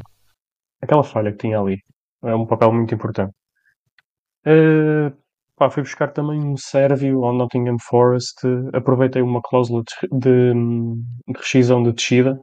[0.82, 1.78] aquela falha que tinha ali.
[2.24, 3.34] É um papel muito importante.
[4.46, 5.16] Uh,
[5.56, 8.40] pá, fui buscar também um sérvio ao Nottingham Forest.
[8.74, 12.40] Aproveitei uma cláusula de, de, de rescisão de descida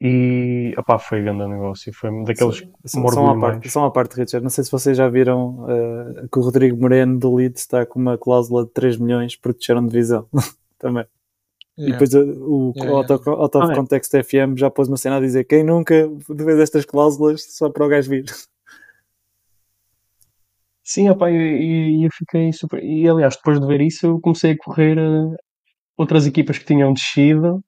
[0.00, 1.92] e opá, foi grande negócio.
[1.92, 4.42] Foi daqueles são, são, à parte, são à parte, Richard.
[4.42, 8.00] Não sei se vocês já viram uh, que o Rodrigo Moreno do Leeds está com
[8.00, 10.26] uma cláusula de 3 milhões porque deixaram de divisão
[10.78, 11.04] também.
[11.78, 11.88] Yeah.
[11.88, 14.22] E depois o, yeah, Out, of, out of ah, Context é.
[14.22, 17.88] FM já pôs uma cena a dizer quem nunca vez estas cláusulas só para o
[17.88, 18.24] gajo vir.
[20.82, 22.82] Sim, opa, e, eu fiquei super.
[22.82, 25.36] E aliás, depois de ver isso, eu comecei a correr uh,
[25.96, 27.62] outras equipas que tinham descido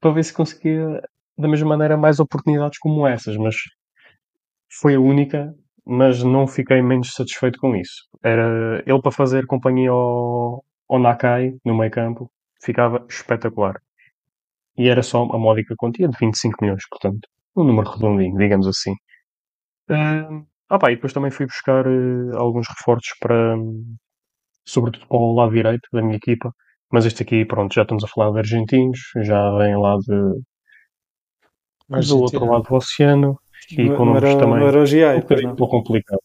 [0.00, 1.00] para ver se conseguia
[1.40, 3.56] da mesma maneira mais oportunidades como essas, mas
[4.80, 8.08] foi a única, mas não fiquei menos satisfeito com isso.
[8.22, 12.30] Era ele para fazer companhia ao, ao Nakai no meio campo,
[12.62, 13.80] ficava espetacular.
[14.76, 18.92] E era só a módica quantia de 25 milhões, portanto, um número redondinho, digamos assim.
[19.90, 23.56] Uh, ah pá, e depois também fui buscar uh, alguns reforços para,
[24.64, 26.54] sobretudo para o lado direito da minha equipa,
[26.92, 30.40] mas este aqui, pronto, já estamos a falar de argentinos, já vem lá de,
[31.90, 33.38] mas do outro lado do oceano
[33.72, 36.20] e com nomes também Marogiai, um bocadinho pouco complicado.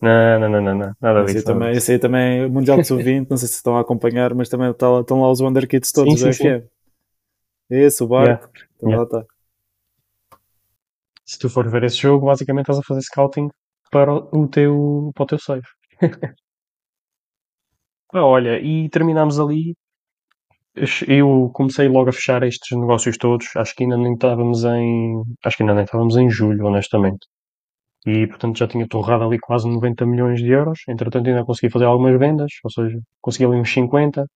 [0.00, 0.96] Não, não, não, não, não.
[1.00, 1.44] nada disso.
[1.44, 4.48] Também, esse aí também, o Mundial de Sub-20, não sei se estão a acompanhar, mas
[4.48, 6.66] também tá, estão lá os Wonder Kids todos sim, sim, do FM.
[7.70, 8.68] Esse, o barco, yeah.
[8.76, 9.10] Então yeah.
[9.12, 9.34] lá está.
[11.24, 13.48] Se tu for ver esse jogo, basicamente estás a fazer scouting
[13.90, 15.66] para o teu, para o teu save.
[18.14, 19.74] ah, olha, e terminamos ali
[21.08, 23.46] eu comecei logo a fechar estes negócios todos.
[23.56, 25.22] Acho que ainda nem estávamos em.
[25.44, 27.26] Acho que ainda nem estávamos em julho, honestamente.
[28.06, 30.80] E portanto já tinha torrado ali quase 90 milhões de euros.
[30.88, 34.26] Entretanto, ainda consegui fazer algumas vendas, ou seja, consegui ali uns 50.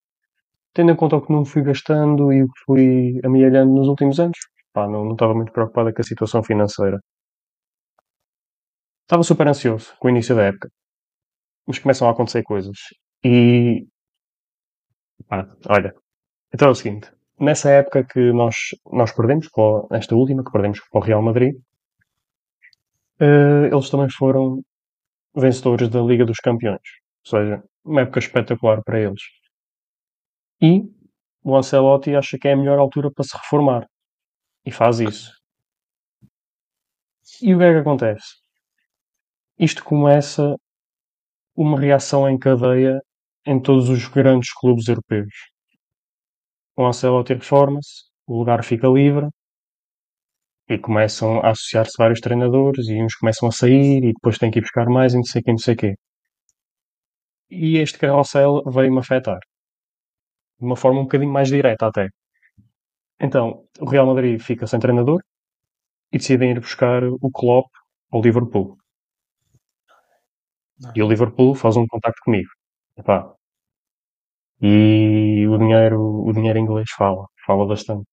[0.75, 4.19] Tendo em conta o que não fui gastando e o que fui amealhando nos últimos
[4.21, 4.39] anos,
[4.73, 6.99] pá, não, não estava muito preocupado com a situação financeira.
[9.05, 10.69] Estava super ansioso com o início da época.
[11.67, 12.77] Mas começam a acontecer coisas.
[13.25, 13.87] E.
[15.29, 15.95] Pá, olha,
[16.55, 17.11] então é o seguinte,
[17.43, 18.57] nessa época que nós,
[18.91, 19.49] nós perdemos,
[19.91, 21.55] nesta última, que perdemos para o Real Madrid,
[23.21, 24.62] uh, eles também foram
[25.35, 26.81] vencedores da Liga dos Campeões.
[27.27, 29.23] Ou seja, uma época espetacular para eles.
[30.61, 30.83] E
[31.43, 33.87] o Ancelotti acha que é a melhor altura para se reformar.
[34.65, 35.33] E faz isso.
[37.41, 38.37] E o que é que acontece?
[39.59, 40.57] Isto começa
[41.57, 43.01] uma reação em cadeia
[43.45, 45.52] em todos os grandes clubes europeus
[46.83, 49.29] o Ancelotti reforma-se, o lugar fica livre
[50.68, 54.59] e começam a associar-se vários treinadores e uns começam a sair e depois têm que
[54.59, 55.95] ir buscar mais e não sei quem, não sei quê.
[57.51, 59.38] E este carrossel veio-me afetar.
[60.59, 62.09] De uma forma um bocadinho mais direta até.
[63.21, 65.21] Então, o Real Madrid fica sem treinador
[66.12, 67.68] e decidem ir buscar o Klopp
[68.11, 68.77] ao Liverpool.
[70.81, 70.92] Não.
[70.97, 72.51] E o Liverpool faz um contacto comigo.
[72.97, 73.35] Epá,
[74.62, 78.05] e o dinheiro, o dinheiro inglês fala, fala bastante.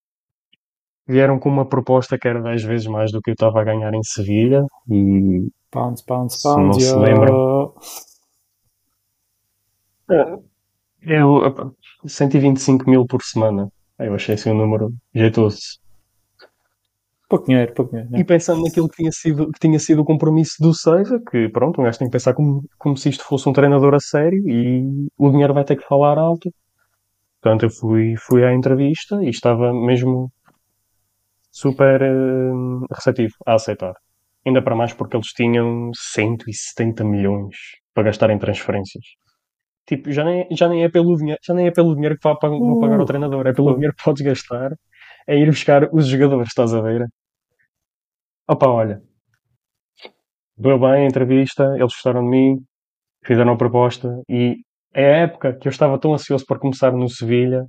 [1.06, 3.94] Vieram com uma proposta que era 10 vezes mais do que eu estava a ganhar
[3.94, 5.48] em Sevilha e.
[5.70, 6.82] Pounds, pounds, pounds.
[6.82, 7.74] Se não se lembram.
[11.02, 13.70] Eu, 125 mil por semana.
[13.98, 15.78] Eu achei assim um número jeitoso.
[17.30, 18.16] Pouco dinheiro, pouco dinheiro.
[18.18, 21.80] E pensando naquilo que tinha sido, que tinha sido o compromisso do Seiva, que pronto,
[21.80, 25.06] um gajo tem que pensar como, como se isto fosse um treinador a sério e
[25.16, 26.52] o dinheiro vai ter que falar alto.
[27.40, 30.32] Portanto, eu fui, fui à entrevista e estava mesmo
[31.52, 33.94] super uh, receptivo a aceitar.
[34.44, 37.54] Ainda para mais porque eles tinham 170 milhões
[37.94, 39.04] para gastar em transferências.
[39.86, 42.34] Tipo, já nem, já nem, é, pelo dinheiro, já nem é pelo dinheiro que vá
[42.34, 43.04] pagar, ao Uh.
[43.04, 44.72] treinador, é pelo dinheiro que podes gastar
[45.28, 47.06] a ir buscar os jogadores, estás a ver?
[48.50, 49.00] Opa, olha.
[50.58, 52.56] Deu bem a entrevista, eles gostaram de mim,
[53.24, 54.56] fizeram a proposta e
[54.92, 57.64] a época que eu estava tão ansioso por começar no Sevilha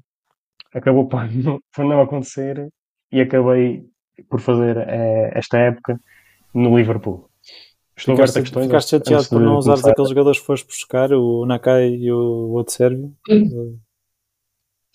[0.73, 2.67] acabou por não, por não acontecer
[3.11, 3.83] e acabei
[4.27, 5.99] por fazer eh, esta época
[6.51, 7.29] no Liverpool.
[7.95, 8.65] Estou aberto a Ficaste, questões.
[8.65, 12.73] ficaste chateado por não usares aqueles jogadores que foste buscar, o Nakai e o outro
[12.73, 13.15] sérvio.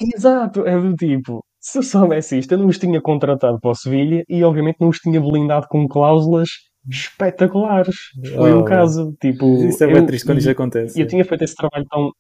[0.01, 3.75] Exato, é do tipo, se eu soubesse isto, eu não os tinha contratado para o
[3.75, 6.49] Sevilha e obviamente não os tinha blindado com cláusulas
[6.89, 7.97] espetaculares.
[8.37, 9.45] Foi Oh, um caso, tipo.
[9.69, 10.99] Isso é bem eu- triste quando e- isso acontece.
[10.99, 12.13] E eu tinha feito esse trabalho tão.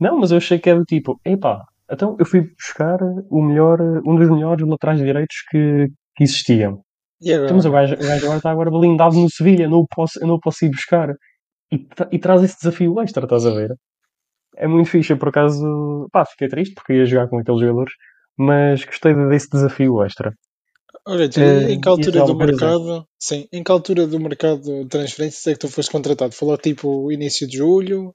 [0.00, 2.98] Não, mas eu achei que era do tipo, epá, então eu fui buscar
[3.30, 5.86] o melhor, um dos melhores laterais direitos que,
[6.16, 6.82] que existiam.
[7.20, 7.86] E Então, mas o agora?
[7.88, 10.40] gajo, o gajo agora está agora blindado no Sevilha, não o posso, eu não o
[10.40, 11.14] posso ir buscar.
[11.70, 13.74] E, tra- e traz esse desafio extra, estás a ver?
[14.56, 17.94] É muito fixe, por acaso, pá, fiquei triste porque ia jogar com aqueles jogadores,
[18.36, 20.32] mas gostei desse desafio extra.
[21.06, 24.86] Olha, Eh, em que altura e do mercado, sim, em que altura do mercado de
[24.86, 26.32] transferências é que tu foste contratado?
[26.34, 28.14] Falou tipo início de julho,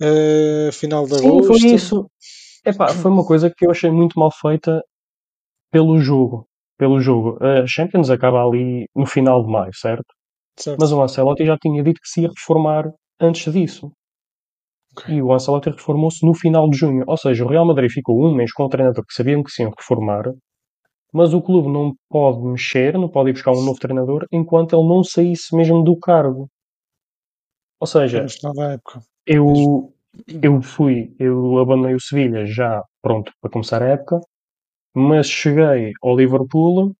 [0.00, 1.46] eh, final de Sim, agosto?
[1.60, 2.10] foi isso.
[2.64, 4.82] Epá, foi uma coisa que eu achei muito mal feita
[5.70, 6.46] pelo jogo.
[6.78, 7.38] Pelo jogo.
[7.44, 10.06] A Champions acaba ali no final de maio, certo?
[10.56, 10.78] Certo.
[10.80, 13.90] Mas o Ancelotti já tinha dito que se ia reformar antes disso.
[15.08, 17.04] E o Ancelotti reformou-se no final de junho.
[17.06, 19.62] Ou seja, o Real Madrid ficou um mês com o treinador que sabiam que se
[19.62, 20.32] iam reformar,
[21.12, 24.88] mas o clube não pode mexer, não pode ir buscar um novo treinador enquanto ele
[24.88, 26.48] não saísse mesmo do cargo.
[27.80, 28.24] Ou seja,
[29.26, 29.92] eu,
[30.42, 34.20] eu fui, eu abandonei o Sevilha já pronto para começar a época,
[34.94, 36.94] mas cheguei ao Liverpool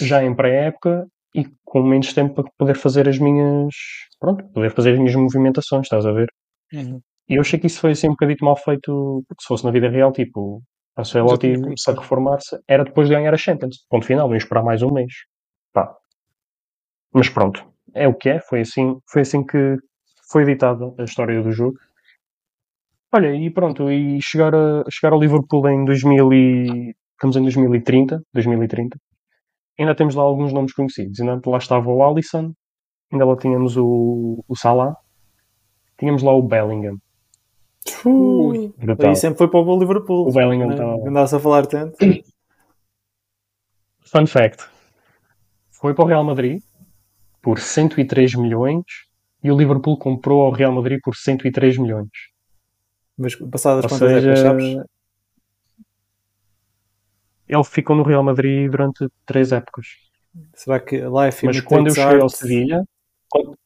[0.00, 3.74] já em pré-época e com menos tempo para poder fazer as minhas,
[4.20, 6.28] pronto, poder fazer as minhas movimentações, estás a ver?
[6.74, 7.00] Uhum.
[7.28, 9.70] E eu achei que isso foi assim um bocadinho mal feito, porque se fosse na
[9.70, 10.62] vida real, tipo,
[10.96, 11.24] a tinha
[11.60, 11.94] começado.
[11.94, 14.92] para reformar-se era depois de ganhar a Champions, ponto final, não ia esperar mais um
[14.92, 15.12] mês.
[15.72, 15.94] Pá.
[17.12, 19.76] Mas pronto, é o que é, foi assim, foi assim que
[20.30, 21.76] foi editada a história do jogo.
[23.12, 28.22] Olha, e pronto, e chegar, a, chegar ao Liverpool em 2000 e, estamos em 2030,
[28.32, 28.98] 2030,
[29.78, 31.20] ainda temos lá alguns nomes conhecidos.
[31.20, 32.52] Ainda lá estava o Alisson,
[33.12, 34.96] ainda lá tínhamos o, o Salah,
[35.98, 36.98] tínhamos lá o Bellingham.
[38.04, 39.10] Ui, Brutal.
[39.10, 40.28] Aí sempre foi para o Liverpool.
[40.28, 40.74] O Bellingham né?
[40.74, 41.96] estava- Andava-se a falar tanto.
[44.00, 44.64] Fun fact:
[45.70, 46.62] foi para o Real Madrid
[47.42, 48.84] por 103 milhões
[49.42, 52.08] e o Liverpool comprou ao Real Madrid por 103 milhões.
[53.18, 54.84] Mas passadas Ou quantas seja, épocas, sabes?
[57.48, 59.86] ele ficou no Real Madrid durante três épocas.
[60.54, 62.28] Será que Life Mas imitates quando eu cheguei ao?
[62.28, 62.84] Sevilha,
[63.28, 63.56] quando-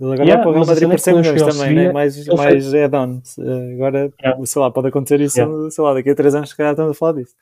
[0.00, 1.56] Ele agora Yeah, vai para o Real Madrid é por que 100 quando eu milhões
[1.56, 1.92] também, né?
[1.92, 3.20] Mais, ele mais add-on.
[3.74, 4.46] Agora, Yeah.
[4.46, 5.70] sei lá, pode acontecer isso, Yeah.
[5.70, 7.34] sei lá, daqui a 3 anos, se calhar estamos a falar disso.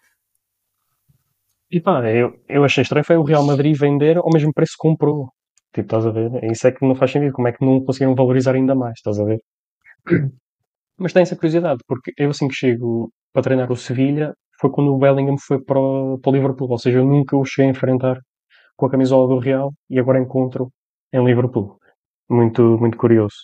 [1.71, 4.79] e pá, eu, eu achei estranho foi o Real Madrid vender ao mesmo preço que
[4.89, 5.29] comprou.
[5.75, 6.43] Tipo, estás a ver?
[6.51, 7.33] Isso é que não faz sentido.
[7.33, 8.95] Como é que não conseguiram valorizar ainda mais?
[8.97, 9.39] Estás a ver?
[10.99, 14.93] Mas tem essa curiosidade, porque eu assim que chego para treinar o Sevilha foi quando
[14.93, 16.69] o Bellingham foi para o, para o Liverpool.
[16.71, 18.19] Ou seja, eu nunca o cheguei a enfrentar
[18.77, 20.71] com a camisola do Real e agora encontro
[21.13, 21.79] em Liverpool.
[22.29, 23.37] Muito, muito curioso.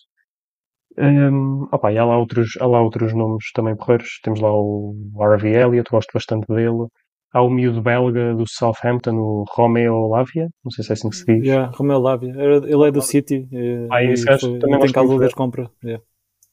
[0.97, 4.21] Hum, opa, e há lá, outros, há lá outros nomes também porreiros.
[4.23, 6.87] Temos lá o Harvey Elliott, gosto bastante dele.
[7.33, 10.49] Há o miúdo belga do Southampton, o Romeo Lavia.
[10.65, 11.47] Não sei se é assim que se diz.
[11.49, 13.49] Yeah, Romeu Lavia, ele é do City.
[13.53, 15.69] eh, Ah, e esse gajo também tem muito de compra.
[15.83, 16.05] Yeah.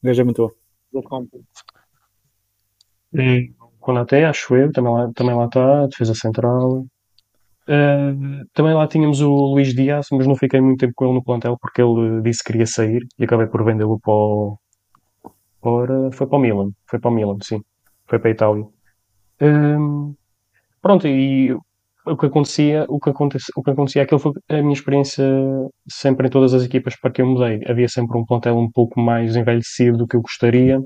[0.02, 0.52] O gajo é muito bom.
[3.14, 6.86] E o Konaté, acho eu, também lá, também lá está, defesa central.
[7.68, 8.14] Eh,
[8.54, 11.58] também lá tínhamos o Luís Dias, mas não fiquei muito tempo com ele no plantel
[11.60, 14.58] porque ele disse que queria sair e acabei por vendê-lo para o,
[15.62, 16.72] para, foi para o Milan.
[16.90, 17.62] Foi para o Milan, sim.
[18.08, 18.66] Foi para a Itália.
[20.82, 21.56] Pronto, e
[22.06, 25.24] o que acontecia, o que acontecia, o que acontecia, aquilo foi a minha experiência
[25.88, 27.62] sempre em todas as equipas para que eu mudei.
[27.68, 30.80] Havia sempre um plantel um pouco mais envelhecido do que eu gostaria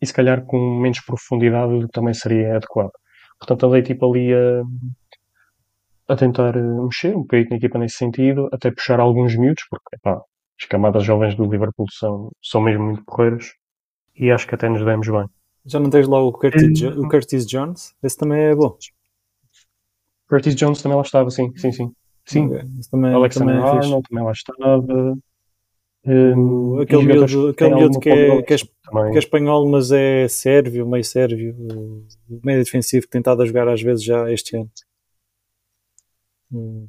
[0.00, 2.92] e se calhar com menos profundidade do que também seria adequado.
[3.38, 4.62] Portanto, andei tipo ali a,
[6.10, 9.94] a tentar eh, mexer um bocadinho na equipa nesse sentido, até puxar alguns miúdos, porque
[9.96, 10.20] epá,
[10.60, 13.52] as camadas jovens do Liverpool são, são mesmo muito porreiras
[14.16, 15.26] e acho que até nos demos bem.
[15.66, 17.94] Já não tens lá o Curtis, o Curtis Jones?
[18.02, 18.76] Esse também é bom.
[20.28, 21.92] Curtis Jones também lá estava, sim, sim, sim.
[22.24, 23.84] Sim, Ok, Esse também, Alexander também é fixe.
[23.86, 25.18] Arnold também lá estava.
[26.36, 29.10] O- aquele miúdo- que aquele miúdo que é- que é também.
[29.12, 31.54] que é espanhol, mas é sérvio, meio sérvio,
[32.42, 34.70] meio defensivo que tem estado a jogar às vezes já este ano.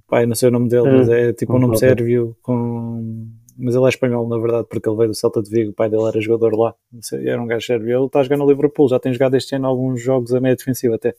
[0.08, 3.76] Pai, não sei o nome dele, Hum, mas é tipo um nome sérvio com mas
[3.76, 6.08] ele é espanhol, na verdade, porque ele veio do Celta de Vigo, o pai dele
[6.08, 6.74] era jogador lá.
[7.02, 7.95] Sei, era um gajo sérvio.
[7.95, 10.56] Ele está a jogar no Liverpool, já tem jogado este ano alguns jogos a meio
[10.56, 11.10] defensivo até.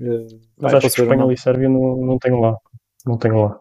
[0.00, 1.34] Eh, Mas vai, acho que nome.
[1.34, 2.56] e Sérvia não, não tenho lá.
[3.04, 3.60] Não tenho lá.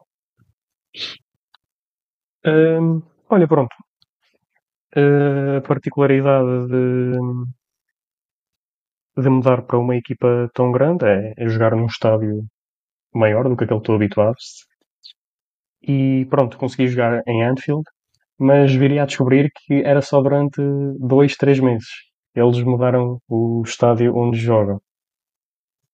[2.46, 3.76] Hum, olha, pronto.
[4.96, 7.12] Uh, a particularidade de,
[9.22, 12.48] de mudar para uma equipa tão grande é, é jogar num estádio
[13.14, 14.36] maior do que aquele que estou habituado.
[15.82, 17.84] E pronto, consegui jogar em Anfield,
[18.38, 20.62] mas viria a descobrir que era só durante
[21.00, 21.88] dois, três meses.
[22.36, 24.80] Eles mudaram o estádio onde jogam.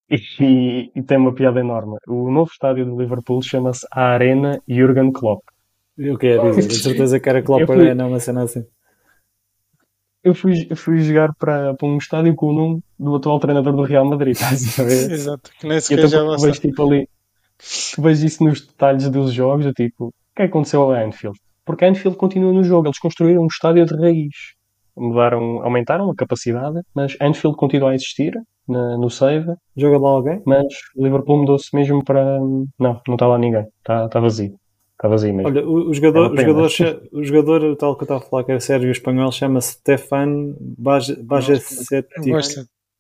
[0.10, 1.95] E, e- e tem uma piada enorme.
[2.08, 5.41] O novo estádio do Liverpool chama-se a Arena Jurgen Klopp.
[5.97, 8.63] Eu queria dizer, de certeza que era Klopp fui- Arena, uma cena assim.
[10.23, 13.75] Eu fui, eu fui jogar para, para um estádio com o nome do atual treinador
[13.75, 15.12] do Real Madrid, estás a ver?
[15.12, 17.09] Exato, que nem sequer já então lá tu vejo tipo ali,
[17.95, 21.01] tu vejo isso nos detalhes dos jogos, eu, tipo, o que é que aconteceu a
[21.03, 21.38] Anfield?
[21.65, 24.33] Porque a Anfield continua no jogo, eles construíram um estádio de raiz.
[24.95, 28.33] Mudaram, aumentaram a capacidade, mas Anfield continua a existir
[28.67, 30.41] na- no save, Joga lá alguém?
[30.45, 32.23] mas o Liverpool mudou-se mesmo para.
[32.79, 34.55] Não, não está lá ninguém, está, está vazio.
[35.03, 35.49] Está vazio mesmo.
[35.49, 36.69] Olha, o, o É jogador, uma o, jogador,
[37.11, 40.55] o jogador, o tal que eu estava a falar, que era sérvio espanhol, chama-se Stefan
[40.77, 42.07] Baj- Bajacetic.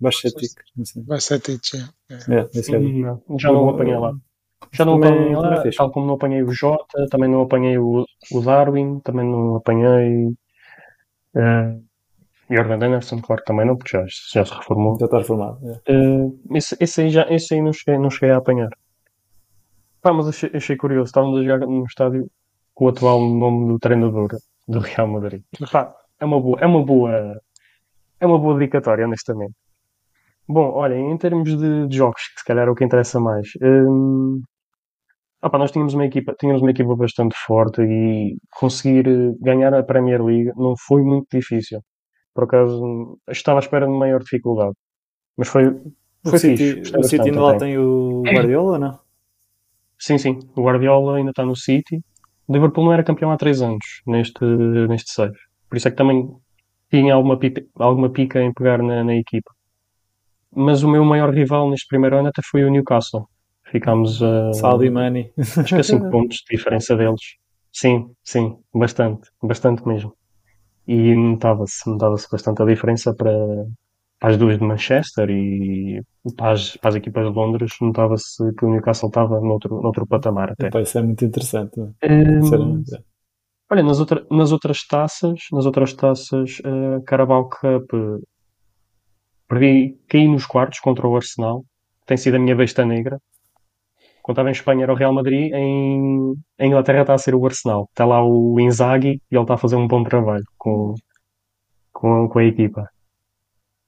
[0.01, 1.77] Bajacetic, teach,
[2.09, 2.39] é.
[2.39, 2.79] É, esse é.
[2.79, 4.13] Não, já não o apanhei lá.
[4.73, 8.41] Já não apanhei lá, tal como não apanhei o Jota, também não apanhei o, o
[8.41, 10.27] Darwin, também não apanhei
[11.35, 11.83] uh,
[12.49, 14.97] Jordan Anderson, claro que também não, porque já, já se reformou.
[14.99, 15.57] Já estás formado.
[15.87, 15.93] é.
[15.93, 18.69] Uh, esse, esse aí, já, esse aí não, cheguei, não cheguei a apanhar.
[20.03, 22.29] Pá, mas achei, achei curioso, estávamos a jogar num estádio
[22.73, 24.27] com o atual nome do treinador
[24.67, 25.41] do Real Madrid.
[25.71, 27.41] Pá, é uma boa, é uma boa,
[28.19, 29.53] é uma boa dedicatória, honestamente.
[30.45, 33.47] Bom, olha, em termos de, de jogos, que se calhar é o que interessa mais.
[33.61, 34.41] hum,
[35.41, 39.05] opá, nós tínhamos uma equipa, tínhamos uma equipa bastante forte e conseguir
[39.39, 41.79] ganhar a Premier League não foi muito difícil.
[42.33, 44.73] Por acaso, estava à espera de maior dificuldade.
[45.37, 46.91] Mas foi, O foi City, fixe.
[46.91, 49.02] gostei o City ainda lá tem o Guardiola não?
[50.03, 50.39] Sim, sim.
[50.53, 52.03] O Guardiola ainda está no City.
[52.45, 55.37] O Liverpool não era campeão há três anos neste, neste save.
[55.69, 56.29] Por isso é que também
[56.91, 59.49] tinha alguma pica, alguma pica em pegar na, na equipa.
[60.53, 63.23] Mas o meu maior rival neste primeiro ano até foi o Newcastle.
[63.71, 65.31] Ficámos a, Saudi Money.
[65.37, 67.21] acho que a 5 pontos de diferença deles.
[67.71, 70.13] Sim, sim, bastante, bastante mesmo.
[70.85, 73.31] E notava-se, notava-se bastante a diferença para,
[74.23, 76.01] para as duas de Manchester e
[76.37, 80.53] para as, para as equipas de Londres, notava-se que o Newcastle estava noutro, noutro patamar
[80.53, 80.67] até.
[80.67, 81.77] Epá, isso é muito interessante.
[81.77, 82.95] Hum, Sinceramente.
[82.95, 82.99] é.
[83.69, 88.21] olha, nas, outra, nas outras taças, nas outras taças, a Carabao Cup, eh,
[89.45, 91.65] perdi, caí nos quartos contra o Arsenal,
[91.99, 93.19] que tem sido a minha besta negra.
[94.21, 97.45] Quando estava em Espanha era o Real Madrid, em, em Inglaterra está a ser o
[97.45, 97.89] Arsenal.
[97.89, 100.95] Está lá o Inzaghi e ele está a fazer um bom trabalho com,
[101.91, 102.92] com, com a equipa.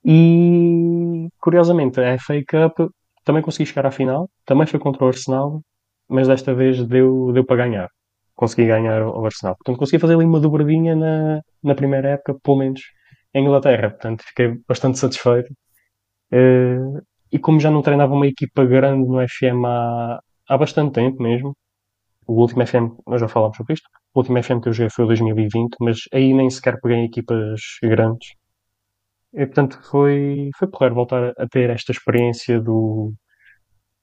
[0.06, 2.92] E curiosamente, a FA Cup
[3.24, 5.62] também consegui chegar à final, também foi contra o Arsenal,
[6.08, 7.90] mas desta vez deu, deu para ganhar.
[8.36, 9.56] Consegui ganhar o Arsenal.
[9.56, 12.82] Portanto, consegui fazer ali uma dobradinha na, na primeira época, pelo menos
[13.34, 13.90] em Inglaterra.
[13.92, 15.54] Portanto, fiquei bastante satisfeito.
[16.32, 16.78] Eh,
[17.32, 21.56] e como já não treinava uma equipa grande no FM há, há bastante tempo mesmo,
[22.28, 25.06] o último FM, nós já falámos sobre isto, o último FM que eu joguei foi
[25.06, 28.30] o 2020, mas aí nem sequer peguei equipas grandes.
[29.36, 33.14] E, portanto, foi, foi porreiro voltar a ter esta experiência do,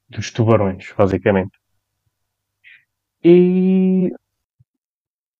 [0.08, 1.58] dos tubarões, basicamente.
[3.24, 4.10] E,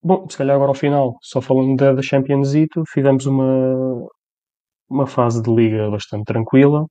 [0.03, 4.09] bom, se calhar agora ao final, só falando da, da Champions League, fizemos uma,
[4.89, 6.87] uma fase de liga bastante tranquila,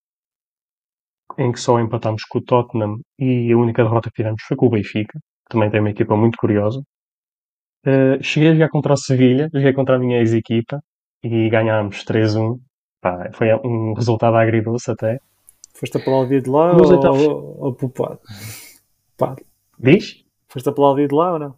[1.38, 4.68] em que só empatámos com o Tottenham e a única derrota que tivemos foi com
[4.68, 6.82] o Benfica, que também tem uma equipa muito curiosa.
[7.86, 10.80] Eh, cheguei a jogar contra o Sevilha, joguei contra a minha ex-equipa
[11.24, 12.60] e ganhámos 3-1.
[13.02, 15.20] Pá, foi um resultado agridoce até.
[15.74, 17.22] Foste aplaudido lá Nos ou, oitavos.
[17.28, 18.20] ou, ou poupado?
[19.18, 19.36] Pá,
[19.80, 20.24] Diz?
[20.48, 21.58] foste aplaudido lá ou não?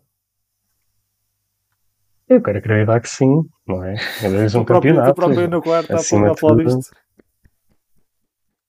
[2.30, 3.96] Eu quero acreditar que sim, não é?
[3.96, 3.98] É
[4.58, 5.16] um Tu próprio, tu campeonato.
[5.16, 6.92] próprio no quarto acima aplaudiste.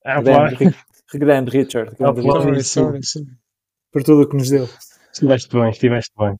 [0.03, 0.55] Ah, Grande,
[1.13, 1.95] grande Richard.
[1.95, 2.21] Grande.
[2.21, 2.63] Richard.
[2.63, 3.27] Sorry, sorry.
[3.91, 4.67] Por tudo o que nos deu.
[5.13, 6.35] estiveste bem, estiveste bem.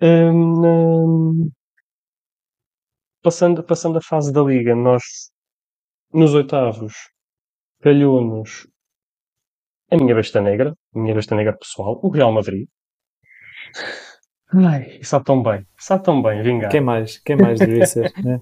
[0.00, 1.50] Hum, hum,
[3.22, 5.02] passando, passando a fase da Liga, nós
[6.12, 6.94] nos oitavos
[7.80, 8.66] calhou-nos
[9.90, 12.66] a minha besta negra, a minha besta negra pessoal, o Real Madrid.
[14.52, 16.70] Ai, sabe tão bem, sabe tão bem, vingar.
[16.70, 17.18] Quem mais?
[17.18, 18.12] Quem mais devia ser?
[18.24, 18.40] né?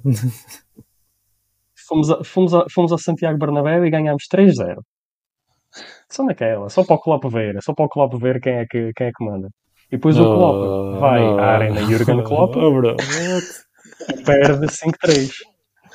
[1.87, 4.81] Fomos a, fomos, a, fomos a Santiago Bernabéu e ganhámos 3-0.
[6.09, 8.93] Só naquela, só para o Klopp ver, só para o Klopp ver quem é que,
[8.95, 9.49] quem é que manda.
[9.89, 12.97] E depois o Klopp vai à arena Jurgen Klopp Oh, bro.
[14.25, 15.31] Perde 5-3.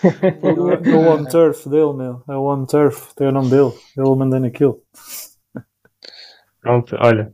[0.03, 2.23] É o One Turf dele, meu.
[2.27, 3.13] É o One Turf.
[3.15, 3.71] Tem o nome dele.
[3.97, 4.81] Ele manda naquilo.
[6.61, 7.33] Pronto, olha,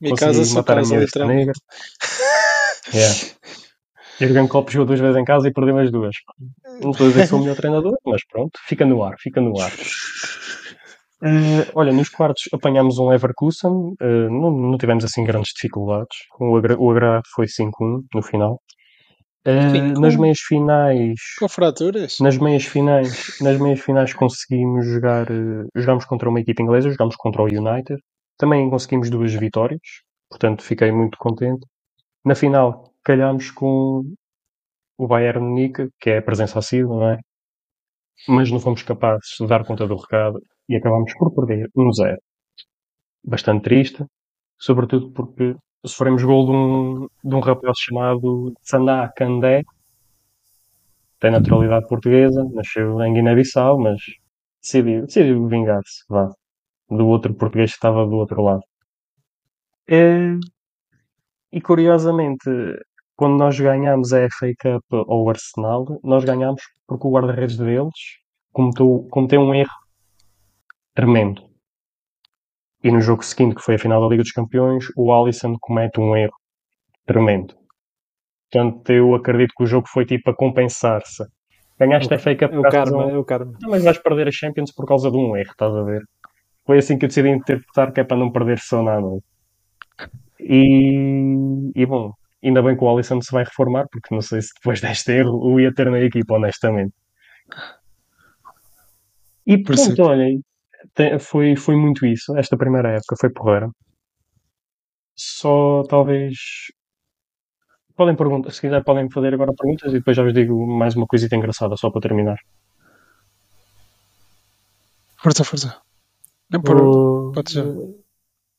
[0.00, 1.52] Minha casa, sua matar a minha negra.
[2.94, 3.14] Yeah.
[4.18, 6.16] Jurgen Klopp jogou duas vezes em casa e perdeu as duas.
[6.82, 9.42] Não estou a dizer que sou o melhor treinador, mas pronto, fica no ar, fica
[9.42, 9.70] no ar.
[11.22, 16.16] Eh, olha, nos quartos apanhámos um Leverkusen, eh, não, não tivemos assim grandes dificuldades.
[16.40, 18.62] O, agra o agrado foi 5-1 no final.
[19.52, 20.00] 5-1?
[20.00, 22.18] nas meias finais, Com fraturas?
[22.20, 27.16] nas meias finais, nas meias finais conseguimos jogar, eh, jogámos contra uma equipa inglesa, jogámos
[27.16, 28.00] contra o United.
[28.36, 29.80] Também conseguimos duas vitórias,
[30.30, 31.66] portanto fiquei muito contente.
[32.24, 34.02] Na final calhámos com
[34.98, 37.18] o Bayern Munique, que é a presença assídua, não é?
[38.28, 42.16] Mas não fomos capazes de dar conta do recado e acabámos por perder 1-0.
[43.24, 44.04] Bastante triste,
[44.58, 45.54] sobretudo porque
[45.84, 49.62] sofremos gol de um, de um rapaz chamado Saná Candé,
[51.20, 54.00] tem naturalidade portuguesa, nasceu em Guiné-Bissau, mas
[54.62, 56.30] decidiu, decidiu vingar-se, vá,
[56.88, 58.62] do outro português que estava do outro lado.
[59.88, 60.34] É,
[61.52, 62.48] e curiosamente,
[63.16, 68.18] quando nós ganhámos a FA Cup ao Arsenal, nós ganhámos porque o guarda-redes deles
[68.52, 69.70] cometeu, cometeu um erro
[70.94, 71.47] tremendo.
[72.82, 76.00] E no jogo seguinte, que foi a final da Liga dos Campeões, o Alisson comete
[76.00, 76.36] um erro
[77.06, 77.54] tremendo.
[78.50, 81.24] Portanto, eu acredito que o jogo foi tipo a compensar-se.
[81.78, 83.52] Ganhaste a FA Cup É o por causa karma, é o karma.
[83.60, 86.02] não, mas vais perder a Champions por causa de um erro, estás a ver?
[86.64, 89.24] Foi assim que eu decidi interpretar, que é para não perder sono à noite.
[90.40, 92.12] E, e bom,
[92.42, 95.38] ainda bem que o Alisson se vai reformar, porque não sei se depois deste erro
[95.38, 96.94] o ia ter na equipa, honestamente.
[99.46, 100.42] E pronto, olhem,
[100.94, 102.36] te- foi, foi muito isso.
[102.36, 103.68] Esta primeira época foi porreira.
[105.16, 106.36] Só talvez.
[107.96, 111.06] Podem perguntar, se quiser, podem fazer agora perguntas e depois já vos digo mais uma
[111.06, 112.38] coisita engraçada só para terminar.
[115.22, 115.80] Força, força.
[116.50, 116.76] Não, por...
[116.80, 117.64] O- pode ser.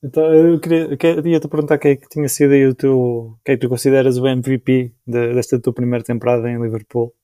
[0.02, 3.38] Então, eu queria, queria te perguntar quem é que tinha sido aí o teu.
[3.44, 7.14] Quem é que tu consideras o MVP de- desta tua primeira temporada em Liverpool?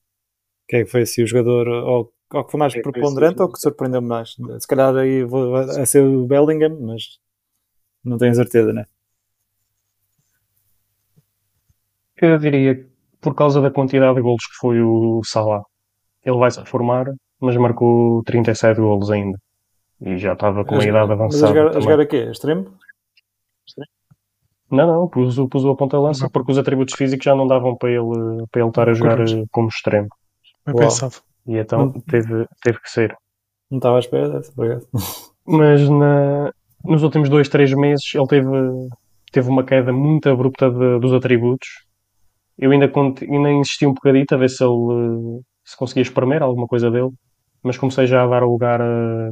[0.67, 3.51] Quem é que foi assim, o jogador ou, ou que foi mais é preponderante ou
[3.51, 4.35] que surpreendeu mais?
[4.59, 7.19] Se calhar aí vou, vai a ser o Bellingham, mas
[8.03, 8.85] não tenho certeza, né?
[12.21, 12.87] Eu diria que
[13.21, 15.63] por causa da quantidade de golos que foi o Salah.
[16.23, 17.05] Ele vai se reformar,
[17.39, 19.37] mas marcou 37 golos ainda.
[20.01, 21.47] E já estava com A idade Mas a avançada.
[21.47, 22.17] jogar, a jogar a quê?
[22.29, 22.73] Extremo?
[24.69, 27.89] Não, não, pus, pus a ponta lança porque os atributos físicos já não davam para
[27.89, 29.43] ele, para ele estar a jogar Correto.
[29.43, 30.09] eh, como extremo.
[30.65, 30.85] Bem Uau.
[30.85, 31.15] pensado.
[31.47, 32.01] E então Hum.
[32.09, 33.15] teve, teve que ser.
[33.71, 34.85] Não estava à espera dessa, obrigado.
[35.45, 36.51] Mas na-
[36.83, 38.47] nos últimos dois, três meses ele teve,
[39.31, 41.67] teve uma queda muito abrupta de- dos atributos.
[42.57, 42.91] Eu ainda,
[43.29, 47.09] ainda insisti um bocadito a ver se ele se conseguia espremer alguma coisa dele,
[47.63, 49.29] mas comecei já a dar lugar a-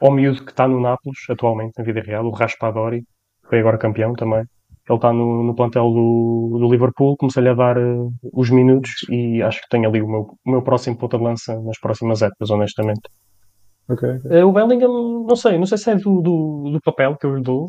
[0.00, 3.78] ao miúdo que está no Nápoles atualmente, na vida real, o Raspadori, que foi agora
[3.78, 4.44] campeão também.
[4.88, 7.96] Ele está no, no plantel do, do Liverpool, comecei-lhe a dar eh,
[8.32, 11.58] os minutos e acho que tenho ali o meu, o meu próximo ponta de lança
[11.62, 13.08] nas próximas épocas, honestamente.
[13.88, 14.30] Ok, ok.
[14.30, 17.34] Eh, O Bellingham, não sei, não sei se é do, do, do papel que eu
[17.36, 17.68] lhe dou,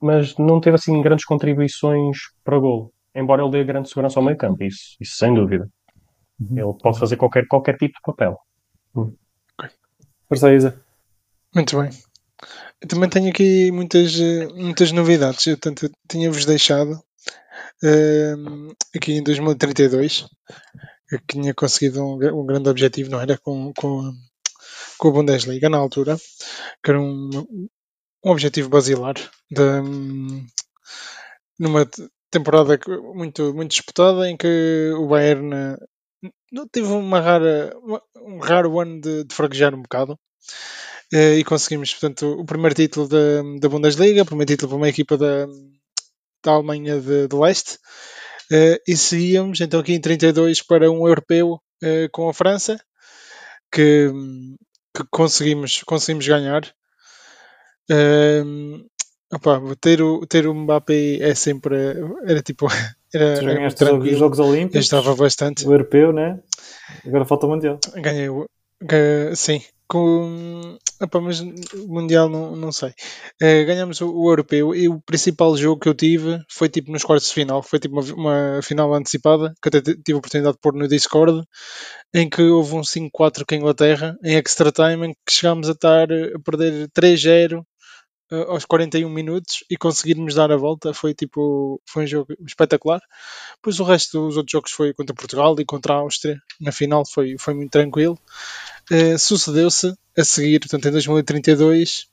[0.00, 2.90] mas não teve assim grandes contribuições para golo.
[3.14, 5.68] Embora ele dê grande segurança ao meio campo, isso, isso sem dúvida.
[6.40, 6.58] Uhum.
[6.58, 8.36] Ele pode fazer qualquer, qualquer tipo de papel.
[10.28, 10.80] Força, Isa.
[11.54, 11.90] Muito bem.
[12.88, 15.46] Também tenho aqui muitas, eh, muitas novidades.
[15.46, 17.00] Eu tanto tinha-vos deixado
[17.82, 20.26] ehm, aqui em 2032
[21.12, 23.38] eu tinha conseguido um, um grande objetivo, não era?
[23.38, 24.12] Com, com,
[24.98, 26.16] com a Bundesliga na altura,
[26.84, 27.30] que era um,
[28.24, 29.14] um objetivo basilar
[29.50, 29.62] de,
[31.58, 35.76] numa te- temporada que- muito, muito disputada em que o Bayern eh,
[36.52, 37.72] não teve uma rara,
[38.16, 40.18] um raro ano de, de fraquejar um bocado.
[41.12, 44.88] Eh, e conseguimos, portanto, o primeiro título da, da Bundesliga, o primeiro título para uma
[44.88, 45.46] equipa da,
[46.44, 47.78] da Alemanha de, de Leste,
[48.50, 52.78] Eh, e seguíamos então aqui em 32 para um europeu eh, com a França,
[53.72, 54.08] que,
[54.96, 56.62] que conseguimos, conseguimos ganhar.
[57.90, 58.84] Ehm,
[59.32, 61.76] opá, ter, o, ter o Mbappé é sempre,
[62.24, 62.66] era tipo,
[63.14, 63.88] era, Tu ganhaste os
[64.18, 65.66] Jogos- eu Olímpicos, estava bastante.
[65.66, 66.40] o Europeu, né?
[67.04, 67.78] Agora falta o Mundial.
[67.96, 68.46] Ganhei o.
[69.34, 69.60] sim.
[69.88, 72.92] Com, epá, mas o Mundial não, não sei.
[73.40, 77.04] Eh, ganhamos o, o Europeu e o principal jogo que eu tive foi tipo nos
[77.04, 77.62] quartos de final.
[77.62, 81.42] Foi tipo uma, uma final antecipada que até tive a oportunidade de pôr no Discord.
[82.14, 85.08] Em que houve um 5-4 com a Inglaterra em extra time.
[85.08, 87.62] Em que chegámos a estar a perder 3-0
[88.30, 93.00] uh, aos 41 minutos e conseguirmos dar a volta foi tipo foi um jogo espetacular.
[93.62, 96.40] Pois o resto dos outros jogos foi contra Portugal e contra a Áustria.
[96.60, 98.18] Na final foi, foi muito tranquilo.
[98.90, 102.06] Uh, Sucedeu-se a seguir, portanto, em 2032,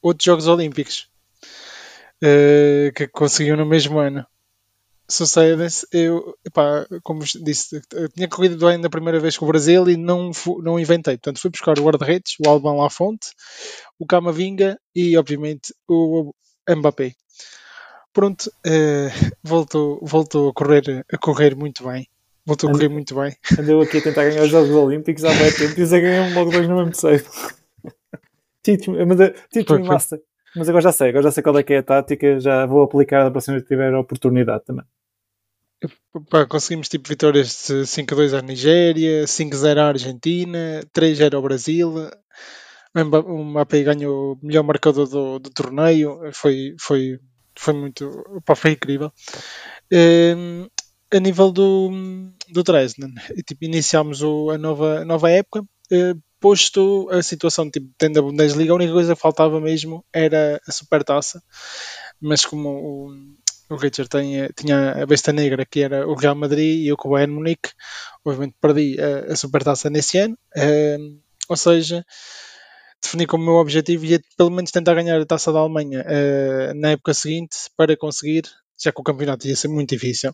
[0.00, 1.08] outros Jogos Olímpicos
[2.22, 4.26] uh, que conseguiu no mesmo ano
[5.08, 5.86] sucedem-se.
[5.92, 7.80] Eu, epá, como disse,
[8.14, 10.30] tinha corrido bem na primeira vez com o Brasil e não,
[10.62, 11.16] não inventei.
[11.16, 13.28] Portanto, fui buscar o guarda-redes, o Alban Lafonte,
[13.98, 16.32] o Camavinga e, obviamente, o
[16.68, 17.14] Mbappé.
[18.12, 22.06] Pronto, uh, voltou, voltou a, correr, a correr muito bem.
[22.44, 23.34] Voltou a correr muito bem.
[23.58, 26.50] Andeu aqui a tentar ganhar os Jogos Olímpicos há muito tempo e já ganhou logo
[26.50, 27.24] dois no mesmo seio.
[28.62, 29.04] Teach-me,
[29.86, 30.20] master.
[30.54, 32.82] Mas agora já sei, agora já sei qual é que é a tática, já vou
[32.82, 34.84] aplicar da próxima vez que tiver a oportunidade também.
[36.48, 41.92] Conseguimos tipo vitórias de 5-2 à Nigéria, 5-0 à Argentina, 3-0 ao Brasil.
[42.94, 46.20] O Mbappé ganhou o melhor marcador do, do torneio.
[46.32, 47.18] Foi, foi,
[47.58, 48.42] foi muito.
[48.44, 49.10] Pá, foi incrível.
[49.92, 50.68] Um,
[51.12, 51.90] a nível do,
[52.50, 53.12] do Dresden,
[53.46, 55.62] tipo, iniciámos o, a, nova, a nova época.
[55.90, 60.60] Uh, posto a situação tipo, tendo a Bundesliga, a única coisa que faltava mesmo era
[60.66, 61.40] a supertaça.
[62.20, 66.80] Mas como o, o Richard tinha, tinha a besta negra que era o Real Madrid
[66.80, 67.70] e eu com o Bayern Munique,
[68.24, 70.36] obviamente perdi a, a supertaça nesse ano.
[70.56, 72.04] Uh, ou seja,
[73.00, 76.90] defini como meu objetivo ia pelo menos tentar ganhar a taça da Alemanha uh, na
[76.90, 78.42] época seguinte para conseguir
[78.82, 80.32] já que o campeonato ia ser muito difícil,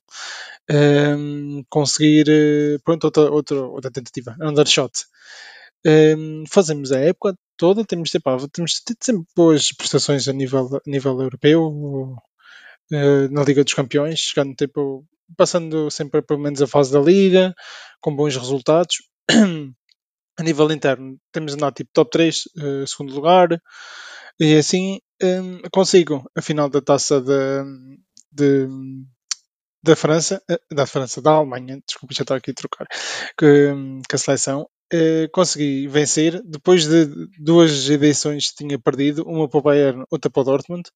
[0.70, 4.90] um, conseguir uh, pronto, outra, outra, outra tentativa, undershot.
[5.86, 11.20] Um, fazemos a época toda, temos, epá, temos sempre boas prestações a nível, a nível
[11.20, 15.04] europeu, uh, na Liga dos Campeões, chegando tipo,
[15.36, 17.54] passando sempre pelo menos a fase da Liga,
[18.00, 18.96] com bons resultados.
[20.38, 23.48] a nível interno, temos andado tipo top 3, uh, eh, segundo lugar,
[24.38, 27.64] e assim um, consigo a final da taça de,
[28.30, 28.68] de
[29.82, 32.86] da França, eh, da França, da Alemanha, desculpa, já estou aqui a trocar,
[33.36, 33.74] que,
[34.08, 37.06] que a seleção, eh, consegui vencer depois de
[37.38, 40.90] duas edições que tinha perdido, uma para o Bayern, outra para o Dortmund.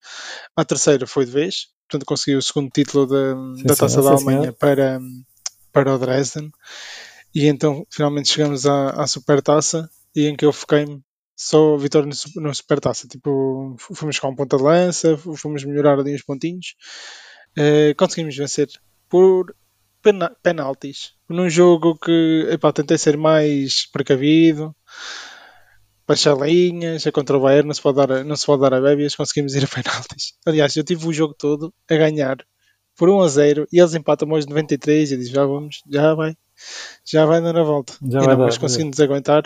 [0.57, 4.09] A terceira foi de vez, portanto consegui o segundo título da, sim, da Taça sim,
[4.09, 5.01] da sim, Alemanha para,
[5.73, 6.51] para o Dresden.
[7.35, 10.87] E então finalmente chegamos à, à Supertaça e em que eu fiquei
[11.37, 13.07] só vitória no, no Supertaça.
[13.09, 16.77] Tipo, fomos com um ponta de lança, fomos melhorar ali uns pontinhos.
[17.59, 18.69] Uh, conseguimos vencer
[19.09, 19.55] por
[20.43, 21.13] penaltis.
[21.29, 24.75] Num jogo que epá, tentei ser mais precavido,
[26.07, 28.81] baixar linhas, é contra o Bayern, não se pode dar, não se pode dar a
[28.81, 30.35] bébias, conseguimos ir a penaltis.
[30.45, 32.39] Aliás, eu tive o jogo todo a ganhar
[32.97, 36.37] por 1 a 0 e eles empatam aos 93 e diz já vamos, já vai,
[37.05, 37.95] já vai dar a volta.
[38.03, 39.45] Já e não, mas conseguimos aguentar.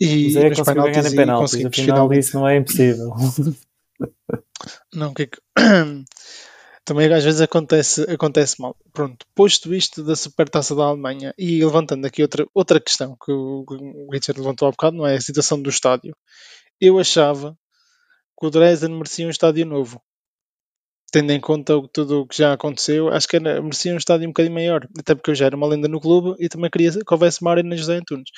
[0.00, 2.20] E é nos penaltis, penaltis, conseguimos finalmente.
[2.20, 3.12] isso não é impossível.
[4.94, 5.28] não, que
[6.88, 8.74] também às vezes acontece, acontece mal.
[8.94, 14.08] Pronto, posto isto da supertaça da Alemanha e levantando aqui outra, outra questão que o,
[14.10, 15.16] Richard levantou há bocado, não é?
[15.16, 16.16] A situação do estádio.
[16.80, 17.54] Eu achava
[18.40, 20.00] que o Dresden merecia um estádio novo.
[21.12, 24.30] Tendo em conta tudo o que já aconteceu, acho que era, merecia um estádio um
[24.30, 24.88] bocadinho maior.
[24.98, 27.50] Até porque eu já era uma lenda no clube e também queria que houvesse uma
[27.50, 28.30] arena José Antunes.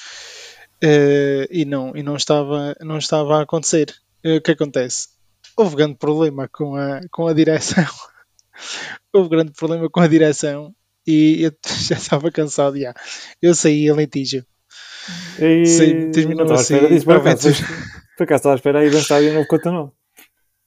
[0.83, 3.95] Uh, e não, e não, estava, não estava a acontecer.
[4.25, 5.09] Uh, o que acontece?
[5.57, 7.85] Houve grande problema com a, com a direção
[9.13, 10.75] houve grande problema com a direção
[11.07, 11.53] e eu
[11.89, 12.79] já estava cansado.
[12.79, 12.95] Já.
[13.41, 14.45] Eu saí a litígio.
[15.39, 15.67] E...
[15.67, 16.75] Saí, terminou assim.
[17.05, 17.49] Por acaso,
[18.37, 19.93] estava à espera aí dançar e não conta não.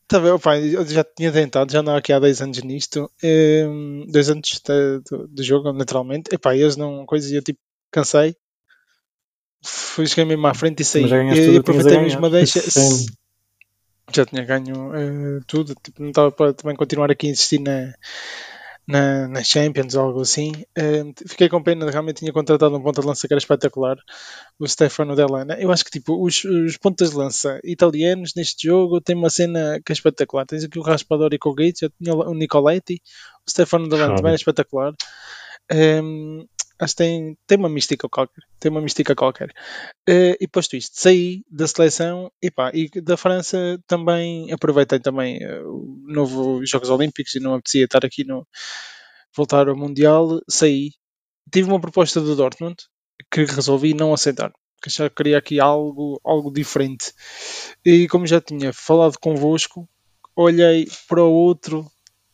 [0.08, 4.06] Tá bem, opa, eu já tinha tentado, já andava aqui há dois anos nisto, um,
[4.10, 4.62] dois anos
[5.10, 6.34] do, do jogo, naturalmente.
[6.34, 8.36] Epá, eles não, coisa, eu tipo, cansei,
[9.64, 11.06] fui cheguei mesmo à frente e saí.
[11.06, 12.60] E aproveitei mesmo a deixa.
[14.16, 17.93] Já tinha ganho uh, tudo, tipo, não estava para também continuar aqui a insistir na,
[18.88, 20.51] na, na Champions ou algo assim.
[20.78, 23.97] Uh, fiquei com pena, realmente tinha contratado um ponta de lança que era espetacular,
[24.59, 25.55] o Stefano Dellana.
[25.59, 29.80] Eu acho que tipo, os, os pontas de lança italianos neste jogo têm uma cena
[29.86, 30.45] que é espetacular.
[30.45, 33.01] Tens aqui o Raspadori com o Gates, já tinha o Nicoletti,
[33.47, 34.93] o Stefano Dellana também é espetacular.
[35.72, 36.45] Um, ehm,
[36.80, 38.43] acho que tem, tem uma mística qualquer.
[38.59, 39.49] Tem uma mística qualquer.
[40.09, 45.39] Uh, e posto isto, saí da seleção e, pá, e da França também aproveitei também
[45.45, 48.47] uh, o novo Jogos Olímpicos e não apetecia estar aqui no
[49.36, 50.91] voltar ao Mundial, saí.
[51.51, 52.78] Tive uma proposta do Dortmund
[53.32, 54.51] que resolvi não aceitar.
[54.76, 57.14] Porque já queria aqui algo, algo diferente.
[57.86, 59.88] E como já tinha falado convosco,
[60.36, 61.89] olhei para o outro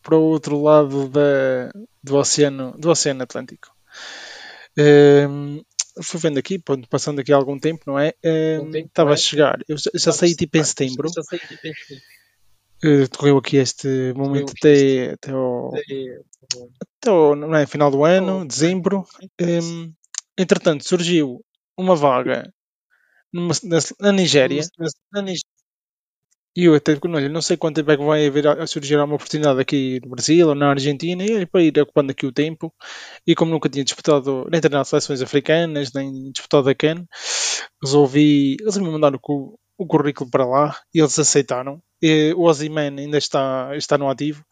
[0.09, 1.69] para o outro lado da,
[2.03, 3.69] do oceano do oceano Atlântico
[6.01, 8.13] fui vendo aqui, pronto, passando aqui algum tempo, não é?
[8.23, 11.09] Um, estava a chegar, eu já, já saí tipo em setembro.
[12.83, 18.45] Uh, decorreu aqui este momento até, até, ao, até ao não é, final do ano,
[18.45, 19.05] dezembro.
[19.41, 19.93] Um,
[20.37, 21.43] entretanto, surgiu
[21.77, 22.49] uma vaga
[23.33, 24.63] numa, na, na Nigéria.
[25.11, 25.48] Na, Nigéria.
[26.59, 29.15] E eu até olha, não sei quanto tempo é que vai haver a surgir uma
[29.15, 32.73] oportunidade aqui no Brasil ou na Argentina, e para ir ocupando aqui o tempo.
[33.25, 37.07] E como nunca tinha disputado nem treinar seleções africanas, nem disputado a CAN,
[37.81, 41.81] resolvi, resolvi mandar o, o currículo para lá e eles aceitaram.
[42.01, 44.43] E o Ozyman ainda está, está no ativo,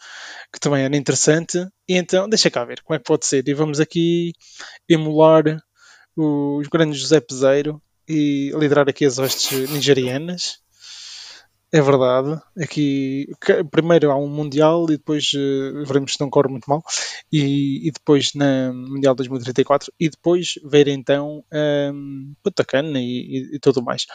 [0.53, 1.58] que também era interessante.
[1.89, 3.45] E então, deixa cá ver como é que pode ser.
[3.45, 4.32] E vamos aqui
[4.88, 5.43] emular
[6.16, 10.66] os grandes José Peseiro e liderar aqui as hostes nigerianas.
[11.74, 12.41] É verdade.
[12.61, 13.28] Aqui
[13.70, 16.82] primeiro há um Mundial e depois uh, veremos se não corre muito mal.
[17.32, 21.43] E, e depois na Mundial 2034 e depois ver então
[21.93, 24.05] um, Putacana e, e, e tudo mais.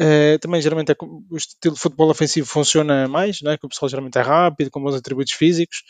[0.00, 3.56] Uh, também geralmente é, o estilo de futebol ofensivo funciona mais, não é?
[3.58, 5.82] que o pessoal geralmente é rápido, com bons atributos físicos.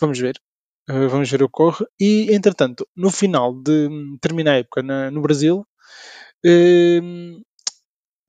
[0.00, 0.36] Vamos ver.
[0.88, 1.84] Uh, vamos ver o que corre.
[1.98, 3.88] E, entretanto, no final de
[4.20, 5.66] terminar a época na, no Brasil,
[6.46, 7.42] uh,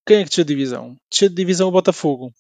[0.08, 0.98] quem é que desceu de divisão?
[1.12, 2.34] Desceu de divisão o Botafogo.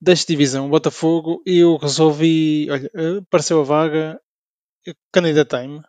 [0.00, 2.68] Deste divisão o Botafogo e eu resolvi.
[2.70, 4.20] Olha, apareceu a vaga,
[5.12, 5.82] candidatei-me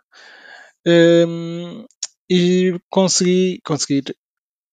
[0.87, 1.85] um,
[2.27, 4.15] e consegui, conseguir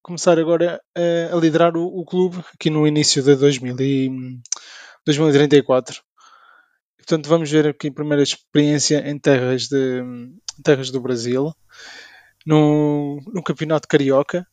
[0.03, 4.41] começar agora a, a liderar o, o, clube aqui no início de 2000 e,
[5.05, 6.03] 2034.
[6.97, 10.03] Portanto, vamos ver aqui a primeira experiência em terras, de,
[10.65, 11.53] terras do Brasil,
[12.47, 14.47] no, no Campeonato Carioca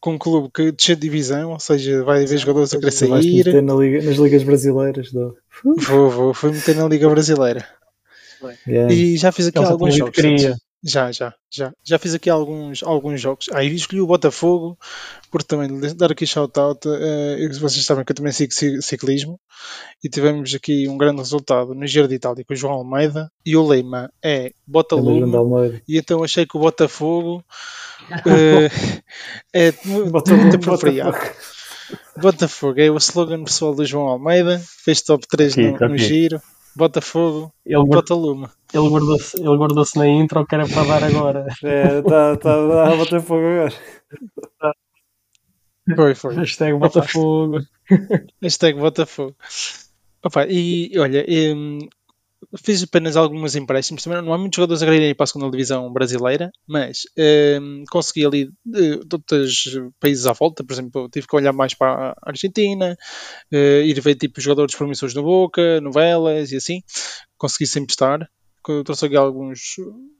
[0.00, 3.62] com um clube que desce de divisão, ou seja, vai haver jogadores a querer sair.
[3.62, 5.12] Na liga, nas ligas brasileiras.
[5.12, 5.36] Do...
[5.64, 7.66] Vou, vou, fui meter na Liga Brasileira.
[8.66, 8.94] Yeah.
[8.94, 10.14] E já fiz aqui alguns jogos.
[10.14, 10.56] Queria.
[10.82, 11.72] Já, já, já.
[11.82, 13.48] Já fiz aqui alguns, alguns jogos.
[13.52, 14.78] Aí ah, escolhi o Botafogo,
[15.30, 16.86] por também dar aqui shout-out.
[16.86, 19.40] Uh, vocês sabem que eu também sigo ciclismo.
[20.02, 23.30] E tivemos aqui um grande resultado no Giro de Itália com o João Almeida.
[23.44, 25.82] E o lema é Botalume.
[25.88, 27.44] E então achei que o Botafogo
[28.10, 29.02] uh,
[29.52, 31.18] é muito, muito apropriado.
[32.16, 34.62] Botafogo é o slogan pessoal do João Almeida.
[34.84, 36.40] Fez top 3 aqui, no, no Giro.
[36.76, 38.48] Botafogo, ele, bota lume.
[38.72, 41.46] Ele guardou-se ele guardou na intro que era para dar agora.
[41.64, 43.72] É, está tá, a Botafogo agora.
[45.96, 46.34] Foi, foi.
[46.34, 47.60] Hashtag Botafogo.
[48.42, 49.34] Hashtag Botafogo.
[50.22, 51.24] Opa, e olha,
[52.56, 54.02] fiz apenas alguns empréstimos.
[54.02, 57.02] Também não há muitos jogadores a ir para a segunda divisão brasileira, mas
[57.60, 60.64] um, consegui ali de, de, outros países à volta.
[60.64, 62.96] Por exemplo, tive que olhar mais para a Argentina,
[63.52, 66.82] uh, ir ver tipo jogadores promissores no Boca, novelas e assim.
[67.36, 68.28] Consegui sempre estar.
[68.84, 69.76] Trouxe aqui alguns,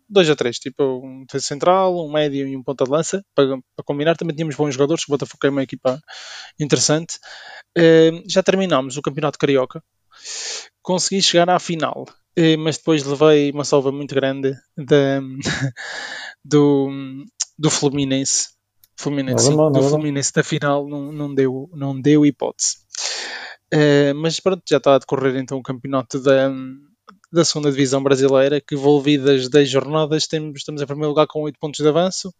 [0.08, 3.46] dois a três, tipo um defesa central, um médio e um ponta de lança para,
[3.76, 4.16] para combinar.
[4.16, 6.00] Também tínhamos bons jogadores, o Botafogo é uma equipa
[6.58, 7.18] interessante.
[7.76, 9.82] Uh, já terminámos o Campeonato Carioca
[10.82, 12.06] consegui chegar à final,
[12.36, 15.20] eh, mas depois levei uma salva muito grande da,
[16.44, 16.90] do,
[17.58, 18.50] do Fluminense.
[18.96, 22.78] Fluminense, sim, do Fluminense da final não, não, deu, não deu hipótese.
[23.72, 26.50] Uh, mas pronto, já está a decorrer então o campeonato da,
[27.30, 31.58] da segunda divisão brasileira, que envolvidas 10 jornadas, temos, estamos em primeiro lugar com 8
[31.60, 32.32] pontos de avanço.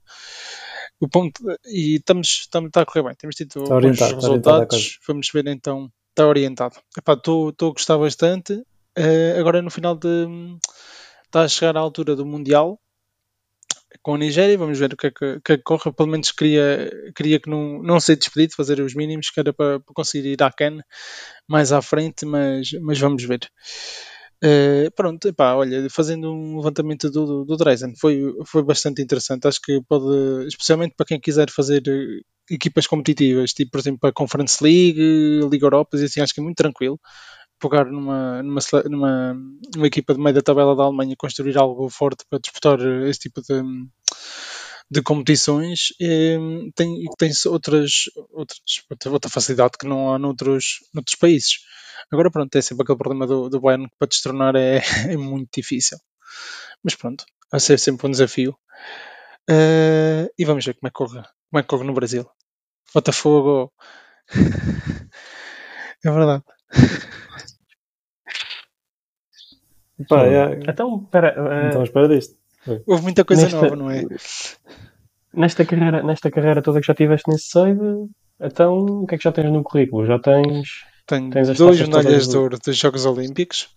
[1.01, 4.99] O ponto, e estamos, estamos, está a correr bem, temos tido bons resultados.
[5.07, 6.77] Vamos ver então está orientado.
[6.97, 8.53] Estou a gostar bastante.
[8.53, 10.27] Uh, agora no final de.
[11.25, 12.81] Está a chegar à altura do Mundial
[14.03, 14.59] com a Nigéria.
[14.59, 15.93] Vamos ver o que é que, que, é que corre.
[15.93, 19.79] Pelo menos queria, queria que não, não ser despedido, fazer os mínimos, que era para,
[19.79, 20.81] para conseguir ir à CAN
[21.47, 23.41] mais à frente, mas, mas vamos ver.
[24.43, 29.49] Uh, pronto, epá, olha, fazendo um levantamento do, do, Dresden foi, foi bastante interessante.
[29.49, 34.13] Acho que pode, especialmente para quem quiser fazer eh, equipas competitivas, tipo por exemplo a
[34.13, 37.01] Conference League, Liga Europa, e assim, acho que é muito tranquilo
[37.59, 39.35] pegar numa, numa, numa,
[39.75, 42.79] numa equipa de meio da tabela da Alemanha construir algo forte para disputar
[43.09, 43.61] esse tipo de,
[44.91, 46.39] de competições e
[46.75, 48.61] tem, tem outras, outras,
[49.07, 51.59] outra facilidade que não há noutros, noutros países.
[52.11, 54.79] Agora, pronto, é sempre aquele problema do, do Bayern que para destronar é,
[55.13, 55.99] é muito difícil.
[56.83, 58.57] Mas pronto, vai ser sempre um desafio.
[59.51, 62.29] Uh, e vamos ver como é, que corre, como é que corre no Brasil.
[62.95, 63.73] Botafogo.
[66.05, 66.45] é verdade.
[70.09, 70.61] Pá, é...
[70.69, 71.35] Então, espera.
[71.43, 72.37] Uh, então, espera disto.
[72.87, 74.05] Houve muita coisa nesta, nova, não é?
[75.33, 77.81] Nesta carreira, nesta carreira toda que já tiveste nesse side,
[78.41, 80.07] então o que é que já tens no currículo?
[80.07, 83.69] Já tens tenho Tens duas medalhas de ouro dos Jogos Olímpicos.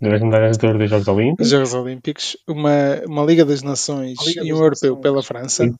[0.00, 1.48] Duas medalhas de ouro dos Jogos Olímpicos.
[1.48, 5.02] Jogos Olímpicos, uma, uma Liga das Nações Liga e um Europeu Nações.
[5.02, 5.64] pela França.
[5.64, 5.74] Sim.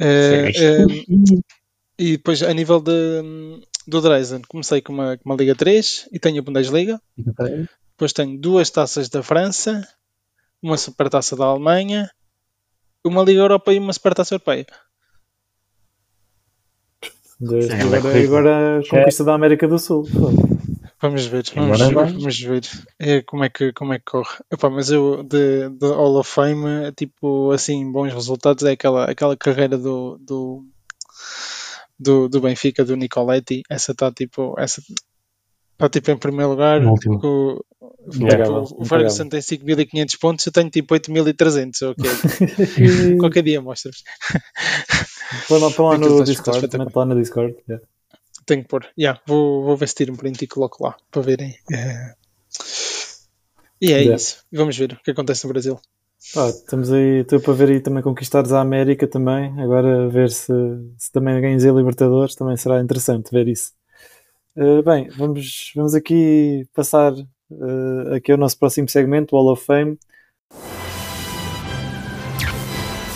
[0.00, 0.04] Sim.
[0.04, 0.86] eh,
[1.98, 6.18] e depois, a nível de, do Dresden, comecei com uma, com uma Liga 3 e
[6.20, 7.00] tenho a Bundesliga.
[7.16, 9.88] Depois tenho duas taças da França,
[10.62, 12.08] uma supertaça da Alemanha,
[13.02, 14.66] uma Liga Europa e uma supertaça europeia.
[17.40, 20.04] De- Sim, agora, é agora a conquista da América do Sul.
[21.00, 21.78] Vamos ver, vamos,
[22.12, 22.62] vamos ver
[22.98, 24.36] é, como, é que, como é que corre.
[24.50, 29.36] Epá, mas eu, de, de Hall of Fame, tipo, assim, bons resultados é aquela, aquela
[29.36, 30.64] carreira do, do,
[31.96, 33.62] do, do Benfica, do Nicoletti.
[33.70, 36.80] Essa está tipo, essa está tipo em primeiro lugar.
[36.80, 41.82] No O, o Ferguson tem 5.500 pontos, eu tenho tipo 8.300.
[41.90, 42.04] ok.
[43.18, 44.02] Qualquer dia mostras.
[45.48, 47.56] Põe lá, lá no Discord, lá no Discord.
[47.68, 47.84] yeah.
[48.46, 48.86] Tenho que pôr.
[48.98, 51.54] Yeah, vou, vou ver se tiro um print e coloco lá para verem.
[51.72, 52.14] Eh,
[53.80, 54.16] E é Yeah.
[54.16, 54.38] isso.
[54.52, 55.78] Vamos ver o que acontece no Brasil.
[56.34, 59.52] Pá, estamos aí, estou para ver aí também conquistares a América também.
[59.60, 60.52] Agora ver se,
[60.96, 63.72] se também ganhas a Libertadores, também será interessante ver isso.
[64.56, 67.12] Uh, bem, vamos, vamos aqui passar
[67.50, 69.98] uh, aqui ao nosso próximo segmento, o Hall of Fame.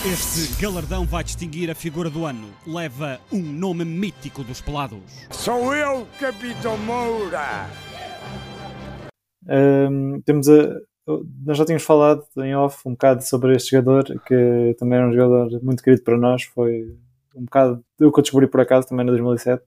[0.05, 2.49] Este galardão vai distinguir a figura do ano.
[2.67, 4.99] Leva um nome mítico dos pelados.
[5.31, 7.71] Sou eu, Capitão Moura!
[9.49, 10.77] Um, temos a,
[11.45, 15.13] nós já tínhamos falado em off um bocado sobre este jogador, que também era um
[15.13, 16.45] jogador muito querido para nós.
[16.45, 16.97] Foi
[17.35, 19.67] um bocado eu que eu descobri por acaso também em 2007, uh,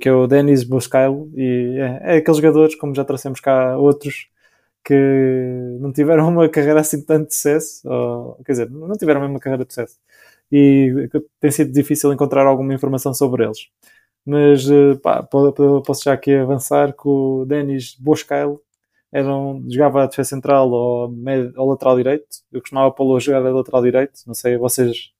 [0.00, 1.30] que é o Denis Boscailo.
[1.36, 4.28] E é, é aqueles jogadores, como já trouxemos cá outros,
[4.84, 4.94] que
[5.80, 9.40] não tiveram uma carreira assim de tanto sucesso, ou, quer dizer, não tiveram mesmo uma
[9.40, 9.98] carreira de sucesso.
[10.52, 11.08] E
[11.40, 13.68] tem sido difícil encontrar alguma informação sobre eles.
[14.26, 18.60] Mas eh, pá, po- po- posso já aqui avançar que o Denis Boscailo
[19.12, 21.14] era um, jogava a defesa central ou,
[21.56, 22.26] ou lateral direito.
[22.52, 24.20] Eu costumava pô-lo a jogar a lateral direito.
[24.26, 25.12] Não sei, vocês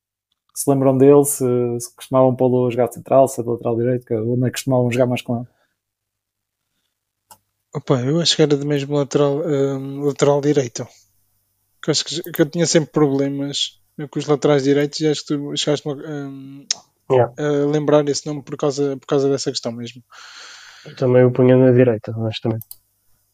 [0.55, 1.44] se lembram dele, se,
[1.80, 4.52] se costumavam pô-lo a jogar de central, se é de lateral direito, onde é que
[4.52, 5.46] costumavam jogar mais com ele.
[7.74, 10.86] Opa, eu acho que era de mesmo lateral, hum, lateral direito.
[11.82, 13.80] Que eu acho que, que eu tinha sempre problemas
[14.11, 16.66] com os laterais direitos e acho que tu chegaste hum,
[17.11, 17.34] Yeah.
[17.36, 20.02] a lembrar esse nome por causa, por causa dessa questão mesmo.
[20.86, 22.66] Eu também o punha na direita, honestamente.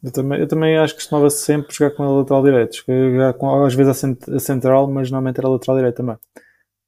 [0.02, 2.82] Eu também, eu também acho que costumava sempre jogar com a lateral direito.
[2.86, 6.16] Jogar com, às vezes a, cent, a central, mas normalmente era a lateral direito também.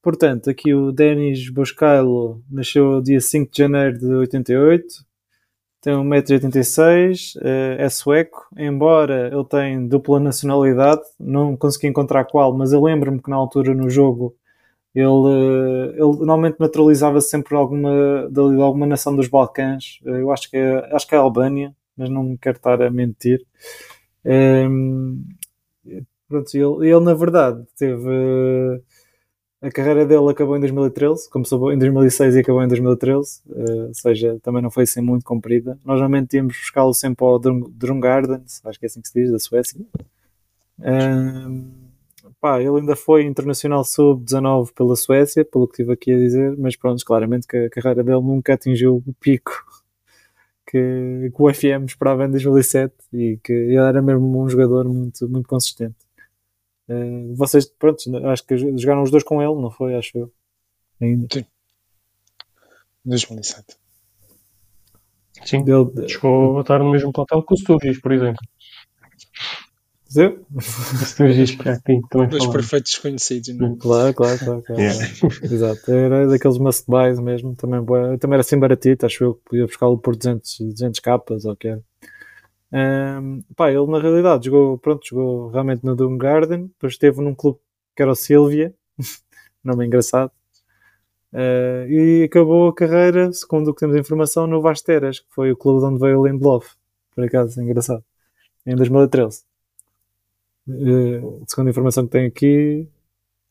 [0.02, 4.84] Portanto, aqui o Denis Boscailo nasceu dia 5 de janeiro de 88,
[5.80, 7.40] tem 1,86m,
[7.78, 13.30] é sueco, embora ele tenha dupla nacionalidade, não consegui encontrar qual, mas eu lembro-me que
[13.30, 14.34] na altura no jogo
[14.94, 20.56] ele, eh, ele normalmente naturalizava-se sempre alguma, de alguma nação dos Balcãs, eu acho que
[20.56, 23.40] é, acho que é a Albânia, mas não quero estar a mentir.
[24.24, 25.24] Um,
[26.28, 28.80] pronto, ele, ele, na verdade teve
[29.62, 33.94] a carreira dele acabou em 2013, começou em 2006 e acabou em 2013, uh, ou
[33.94, 35.78] seja, também não foi assim muito comprida.
[35.84, 39.38] Nós normalmente íamos buscá-lo sempre ao Drumgarden, acho que é assim que se diz, da
[39.38, 39.80] Suécia.
[40.80, 41.70] Um,
[42.40, 46.74] pá, ele ainda foi internacional sub-19 pela Suécia, pelo que estive aqui a dizer, mas
[46.74, 49.52] pronto, claramente que a carreira dele nunca atingiu o pico
[50.66, 55.28] que, que o FM esperava em 2007 e que ele era mesmo um jogador muito,
[55.28, 55.94] muito consistente.
[56.92, 59.94] Uh, vocês, pronto, acho que jogaram os dois com ele, não foi?
[59.94, 60.32] Acho eu.
[61.00, 61.26] Ainda.
[61.32, 61.44] Sim.
[63.04, 63.76] 2007.
[65.44, 65.64] Sim.
[65.64, 68.40] Dele, Chegou a estar no mesmo plantel que o Sturgis, por exemplo.
[70.12, 70.36] Zé?
[70.54, 73.76] O Sturgis que aqui também Dois perfeitos desconhecidos, não é?
[73.78, 74.62] Claro, claro, claro.
[74.62, 74.80] claro.
[74.80, 75.06] Yeah.
[75.42, 75.90] Exato.
[75.90, 77.56] Era daqueles must buys mesmo.
[77.56, 77.80] Também,
[78.18, 79.06] também era assim baratito.
[79.06, 81.82] Acho eu que podia buscá-lo por 200, 200 capas ou o que era.
[82.72, 86.66] Um, pá, ele na realidade jogou, pronto, jogou realmente no Doom Garden.
[86.66, 87.58] Depois esteve num clube
[87.94, 88.74] que era o Silvia,
[89.62, 90.32] nome engraçado.
[91.32, 95.56] Uh, e acabou a carreira, segundo o que temos informação, no Vasteras, que foi o
[95.56, 96.74] clube de onde veio o Lindelof.
[97.14, 98.04] Por acaso, é engraçado.
[98.66, 99.44] Em 2013.
[100.68, 102.88] Uh, segundo a informação que tem aqui,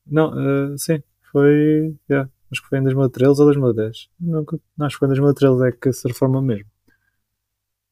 [0.05, 0.32] não,
[0.74, 1.01] uh, sim,
[1.32, 1.95] foi.
[2.09, 4.09] Yeah, acho que foi em 2013 ou 2010.
[4.19, 4.45] Não,
[4.78, 6.70] não, acho que foi em 2013 é que se reforma mesmo.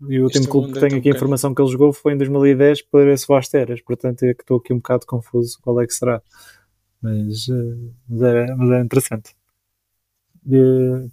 [0.08, 2.14] E o último Este clube que é tenho aqui a informação que ele jogou foi
[2.14, 3.82] em 2010 para esse Vasteras.
[3.82, 6.22] Portanto, é que estou aqui um bocado confuso qual é que será.
[7.02, 9.36] Mas, uh, mas, é, mas é interessante.
[10.46, 11.12] Uh,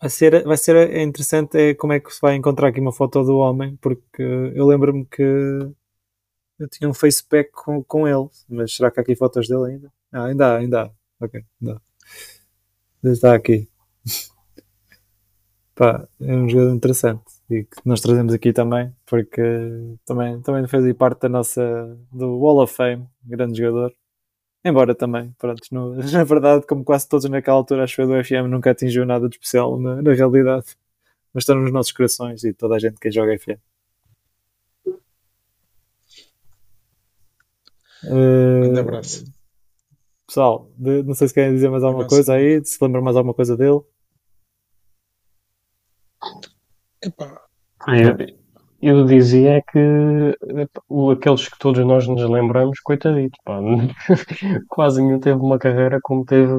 [0.00, 2.92] vai ser, vai ser é interessante é como é que se vai encontrar aqui uma
[2.92, 4.22] foto do homem, porque
[4.54, 5.22] eu lembro-me que
[6.58, 9.92] eu tinha um facepack com, com ele, mas será que há aqui fotos dele ainda?
[10.12, 10.90] Ah, ainda há, ainda há.
[11.20, 11.82] Ok, ainda
[13.02, 13.10] há.
[13.10, 13.68] Está aqui.
[15.74, 17.39] Pá, é um jogador interessante.
[17.50, 19.40] E que nós trazemos aqui também, porque
[20.06, 23.92] também, também fez parte da nossa do Wall of Fame, grande jogador.
[24.64, 28.48] Embora também, pronto, no, na verdade, como quase todos naquela altura, acho que do FM
[28.48, 30.76] nunca atingiu nada de especial na, na realidade,
[31.34, 33.58] mas está nos nossos corações e toda a gente que joga FM.
[38.62, 39.24] Um Uh, abraço.
[40.26, 42.16] pessoal, de- não sei se querem dizer mais alguma Abraço.
[42.16, 43.80] coisa aí, se lembram mais alguma coisa dele.
[47.02, 47.39] Epá,
[47.88, 48.16] Eu,
[48.82, 49.78] eu dizia é que
[51.12, 53.58] aqueles que todos nós nos lembramos, coitadito, pá,
[54.68, 56.52] quase nenhum teve uma carreira como teve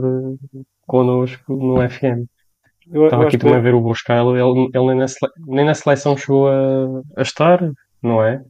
[0.87, 2.25] connosco no FM.
[2.91, 5.07] Eu, eu Estava acho aqui que também a ver o Boscalo, ele, ele nem, na
[5.07, 7.59] sele- nem na seleção chegou a, a estar,
[8.01, 8.41] não é?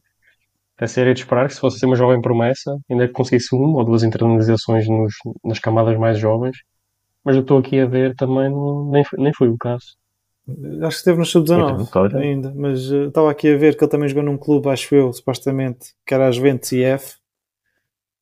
[0.78, 3.86] Até seria de esperar que se fosse uma jovem promessa, ainda que conseguisse uma ou
[3.86, 5.13] duas internalizações nos,
[5.43, 6.57] nas camadas mais jovens.
[7.26, 9.86] Mas eu estou aqui a ver também, não, nem, nem foi o caso.
[10.47, 12.17] Acho que esteve no sub-19 Então, olha.
[12.17, 15.13] ainda, mas eh, estava aqui a ver que ele também jogou num clube, acho eu,
[15.13, 17.15] supostamente, que era a Juventus IF,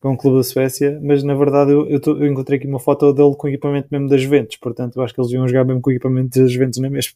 [0.01, 2.67] que é um clube da Suécia, mas na verdade eu, eu, tô- eu encontrei aqui
[2.67, 5.63] uma foto dele com equipamento mesmo da Juventus, portanto eu acho que eles iam jogar
[5.65, 7.13] mesmo com equipamento da Juventus na mesma.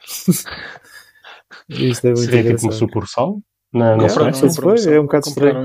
[1.68, 2.72] Isto é muito Seria tipo engraçado.
[2.74, 4.46] sucursal na, na Suécia.
[4.46, 4.92] isso foi, promoção.
[4.92, 5.56] é um bocado estranho.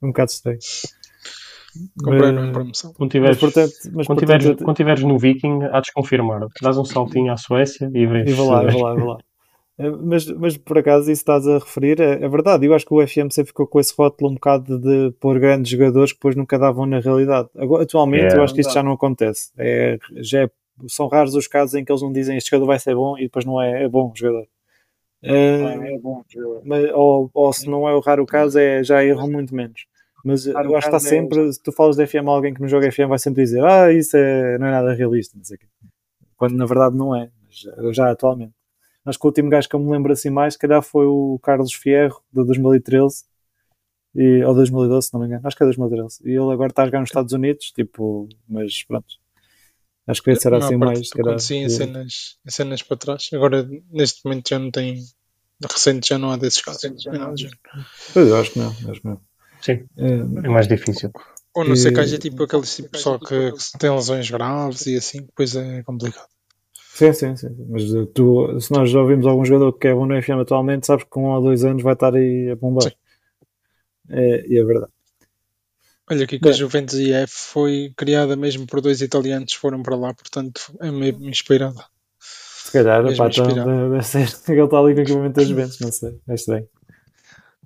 [0.00, 0.58] É um bocado estranho.
[2.02, 2.92] Compraram em Mas- promoção.
[2.94, 6.46] Quando Mas, tiveres, portanto, mas, quando, portanto, tiveres, quando tiveres no Viking, há de confirmar.
[6.62, 8.28] Dás um saltinho à Suécia e vês.
[8.30, 9.18] E vou lá, vou lá, vou lá.
[9.78, 12.66] Eh, Mas, mas por acaso isso estás a referir é, é verdade.
[12.66, 15.70] Eu acho que o FM sempre ficou com esse rótulo um bocado de pôr grandes
[15.70, 17.48] jogadores que depois nunca davam na realidade.
[17.56, 18.38] Agora, atualmente Yeah.
[18.40, 19.52] eu acho que isso já não acontece.
[19.56, 20.50] É, já é-
[20.88, 23.22] são raros os casos em que eles não dizem este jogador vai ser bom e
[23.22, 24.46] depois não é, é bom o jogador.
[25.22, 25.98] Eh,
[26.64, 29.84] mas, ou, ou se não é o raro caso, é, já erram muito menos.
[30.24, 32.68] Mas eu acho que está sempre, se tu falas de FM a alguém que não
[32.68, 35.60] joga FM, vai sempre dizer ah, isso é, não é nada realista, não sei o
[35.60, 35.66] quê.
[36.36, 38.52] Quando na verdade não é, mas já, já atualmente.
[39.04, 41.38] Acho que o último gajo que eu me lembro assim mais, se calhar foi o
[41.42, 43.24] Carlos Fierro, de 2013,
[44.14, 45.46] e, ou 2012, se não me engano.
[45.46, 46.20] Acho que é 2013.
[46.24, 49.06] E ele agora está a jogar nos Estados Unidos, tipo, mas pronto.
[50.06, 51.08] Acho que esse era assim mais.
[51.08, 53.28] se calhar, acontecia em cenas, em cenas para trás.
[53.32, 55.04] Agora, neste momento, já não tem.
[55.62, 56.82] Recente já não há desses casos.
[58.14, 59.20] Pois, eu acho que não, acho que não.
[59.60, 61.10] Sim, Eh, é mais difícil.
[61.54, 64.86] Ou não sei que E- haja tipo aquele tipo pessoal que, que tem lesões graves
[64.86, 66.28] e assim, depois é complicado.
[66.94, 67.48] Sim, sim, sim.
[67.68, 70.86] Mas uh, tu, se nós já ouvimos algum jogador que é bom no FM atualmente,
[70.86, 72.92] sabes que com um ou dois anos vai estar aí a bombar.
[74.10, 74.92] É, e é verdade.
[76.10, 76.58] Olha aqui que a Bem.
[76.58, 81.16] Juventus IF foi criada mesmo por dois italianos que foram para lá, portanto é meio
[81.28, 81.84] inspirada.
[82.20, 85.48] Se calhar, Mesmo pá, então, deve ser que ele está ali com o equipamento das
[85.48, 86.18] Juventus, não sei.
[86.28, 86.68] É estranho.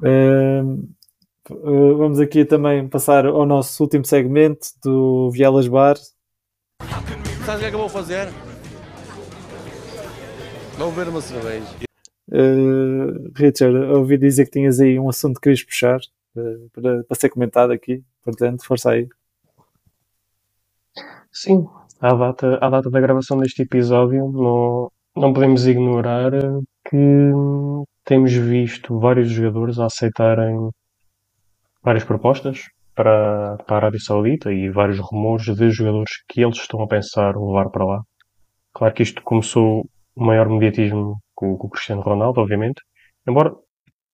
[0.05, 0.89] Ehm,
[1.53, 5.97] uh, vamos aqui também passar ao nosso último segmento do Vielas Bar.
[7.45, 8.29] Sabe o que é que eu vou fazer?
[10.79, 11.67] Vou beber uma cerveja.
[12.29, 15.99] Uh, Richard, ouvi dizer que tinhas aí um assunto que querias puxar
[16.37, 19.09] uh, para, para ser comentado aqui, portanto, força aí.
[21.31, 21.67] Sim,
[22.01, 27.31] à data, à data da gravação deste episódio, não, não podemos ignorar eh, que
[28.05, 30.71] temos visto vários jogadores a aceitarem
[31.83, 32.61] várias propostas
[32.95, 37.35] para, para a Arábia Saudita e vários rumores de jogadores que eles estão a pensar
[37.37, 38.03] levar para lá.
[38.75, 42.81] Claro que isto começou o maior mediatismo com, com o Cristiano Ronaldo, obviamente,
[43.27, 43.53] embora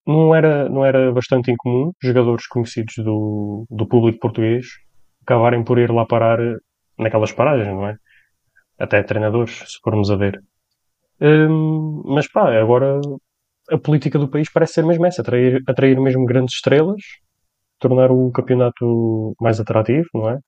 [0.06, 4.66] não era, não era bastante incomum jogadores conhecidos do, do público português
[5.22, 6.56] acabarem por ir lá parar eh,
[6.98, 7.96] naquelas paragens, não é?
[8.78, 10.40] Até treinadores, se formos a ver.
[11.20, 13.00] Hum, mas pá, agora
[13.70, 17.02] a política do país parece ser mesmo essa, atrair, atrair mesmo grandes estrelas,
[17.78, 20.38] tornar o campeonato mais atrativo, não é?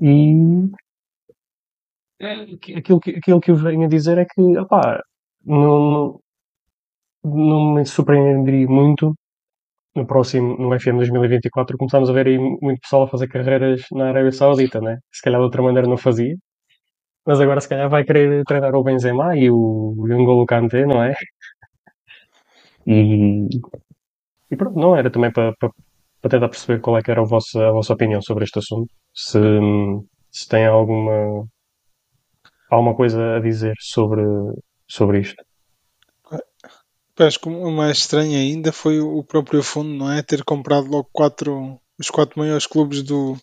[0.00, 0.34] E
[2.20, 5.02] é, aqu- aquilo que, aquilo que eu venho a dizer é que, opá,
[5.44, 6.22] não, não,
[7.24, 9.14] não me surpreenderia muito
[9.96, 14.08] no próximo, no FM 2024, começámos a ver aí muito pessoal a fazer carreiras na
[14.10, 14.98] Arábia Saudita, né?
[15.12, 16.36] Se calhar de outra maneira não fazia,
[17.26, 20.86] mas agora se calhar vai querer treinar o Benzema e o, e o N'Golo Kanté,
[20.86, 21.14] não é?
[22.86, 23.48] E,
[24.50, 25.70] e pronto, não era também para, para,
[26.22, 28.88] para tentar perceber qual é que era a vossa, a vossa opinião sobre este assunto.
[29.14, 29.38] Se,
[30.30, 31.46] se tem alguma,
[32.70, 34.22] alguma coisa a dizer sobre,
[34.88, 35.42] sobre isto.
[37.18, 40.22] Acho que o mais estranho ainda foi o próprio fundo, não é?
[40.22, 43.36] Ter comprado logo quatro, os quatro maiores clubes do,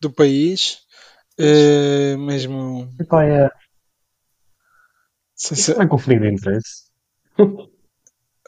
[0.00, 0.78] do país.
[1.38, 2.88] Eh, mesmo.
[3.00, 3.48] Epá, é,
[5.34, 6.90] se- vai conflito de interesse.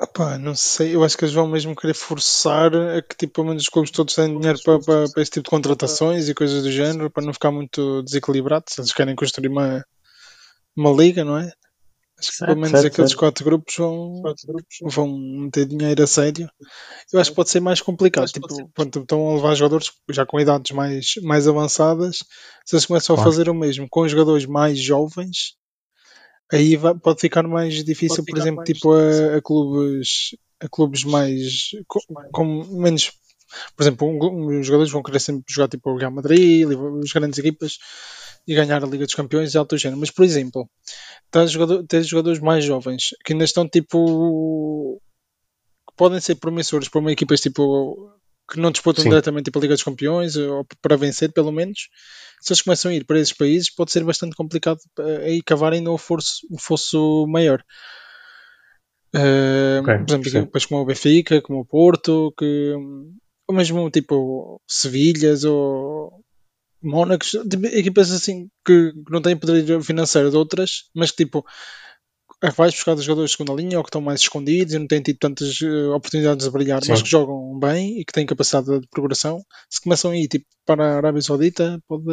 [0.05, 3.46] Opá, não sei, eu acho que eles vão mesmo querer forçar a que tipo, pelo
[3.48, 6.62] menos os clubes todos tenham dinheiro para, para, para esse tipo de contratações e coisas
[6.62, 8.66] do género, para não ficar muito desequilibrado.
[8.68, 9.82] Se eles querem construir uma,
[10.76, 11.50] uma liga, não é?
[12.18, 13.18] Acho que Certo, pelo menos certo, aqueles certo.
[13.20, 14.22] quatro grupos vão,
[14.84, 16.48] vão meter dinheiro a sério.
[17.12, 18.26] Eu acho que pode ser mais complicado.
[18.26, 22.18] Tipo, pronto, estão a levar jogadores já com idades mais, mais avançadas.
[22.64, 23.30] Se eles começam a Claro.
[23.30, 25.57] fazer o mesmo com jogadores mais jovens,
[26.55, 31.70] aí vai- pode ficar mais difícil, por exemplo, tipo a, a clubes a clubes mais
[31.86, 32.00] com,
[32.32, 32.44] com
[32.80, 33.12] menos
[33.76, 36.66] por exemplo, um, os jogadores vão querer sempre jogar tipo o Real Madrid,
[37.02, 37.78] as grandes equipas
[38.46, 40.00] e ganhar a Liga dos Campeões e alto género.
[40.00, 40.68] Mas, por exemplo,
[41.30, 45.00] tens, jogador, tens jogadores mais jovens que ainda estão tipo
[45.88, 48.11] que podem ser promissores para uma equipas tipo
[48.51, 49.11] que não disputam Sim.
[49.11, 51.88] diretamente tipo, a Liga dos Campeões ou para vencer pelo menos.
[52.40, 55.80] Se eles começam a ir para esses países pode ser bastante complicado eh, aí cavarem
[55.80, 57.62] no fosso, um fosso maior.
[59.14, 62.74] Eh, Ok, por exemplo, equipas como o Benfica, como o Porto que,
[63.49, 66.20] ou mesmo tipo Sevilhas ou
[66.82, 71.45] Mónacos, tipo, equipas assim que que não têm poder financeiro de outras, mas que tipo
[72.53, 75.01] vais buscar os jogadores de segunda linha ou que estão mais escondidos e não têm
[75.03, 77.05] tido tantas eh, oportunidades de brilhar, mas Sim.
[77.05, 79.40] que jogam bem e que têm capacidade de progressão,
[79.70, 82.05] se começam a ir tipo, para a Arábia Saudita, pode,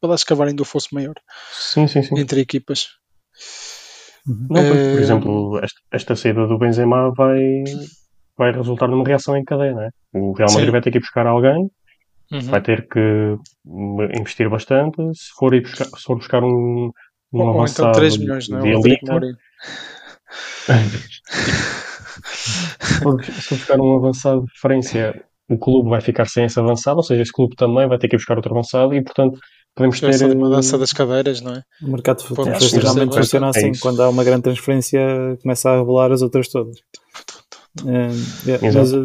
[0.00, 1.14] pode acho que cavarem do fosso maior
[1.52, 2.18] Sim, sim, sim.
[2.18, 2.88] entre equipas.
[4.26, 7.38] Não, porque, por Eh, exemplo, esta, esta saída do Benzema vai,
[8.36, 9.90] vai resultar numa reação em cadeia, não é?
[10.14, 11.70] O Real Madrid vai ter que ir buscar alguém,
[12.32, 12.40] Uhum.
[12.40, 12.98] vai ter que
[13.66, 14.96] hum, investir bastante.
[15.14, 16.90] Se for, buscar, se for buscar um,
[17.34, 18.62] um ou, ou então avançado 3 milhões, não é?
[23.40, 27.22] se buscar um avançado de referência, o clube vai ficar sem esse avançado, ou seja,
[27.22, 29.38] esse clube também vai ter que ir buscar outro avançado e, portanto,
[29.74, 30.10] podemos ter.
[30.10, 31.62] Essa de uma eh, dança das cadeiras, não é?
[31.82, 33.70] O mercado de ser geralmente funciona É assim.
[33.70, 33.80] isso.
[33.80, 35.00] Quando há uma grande transferência,
[35.42, 36.76] começa a revelar as outras todas.
[37.86, 38.98] É, é, mas, eh,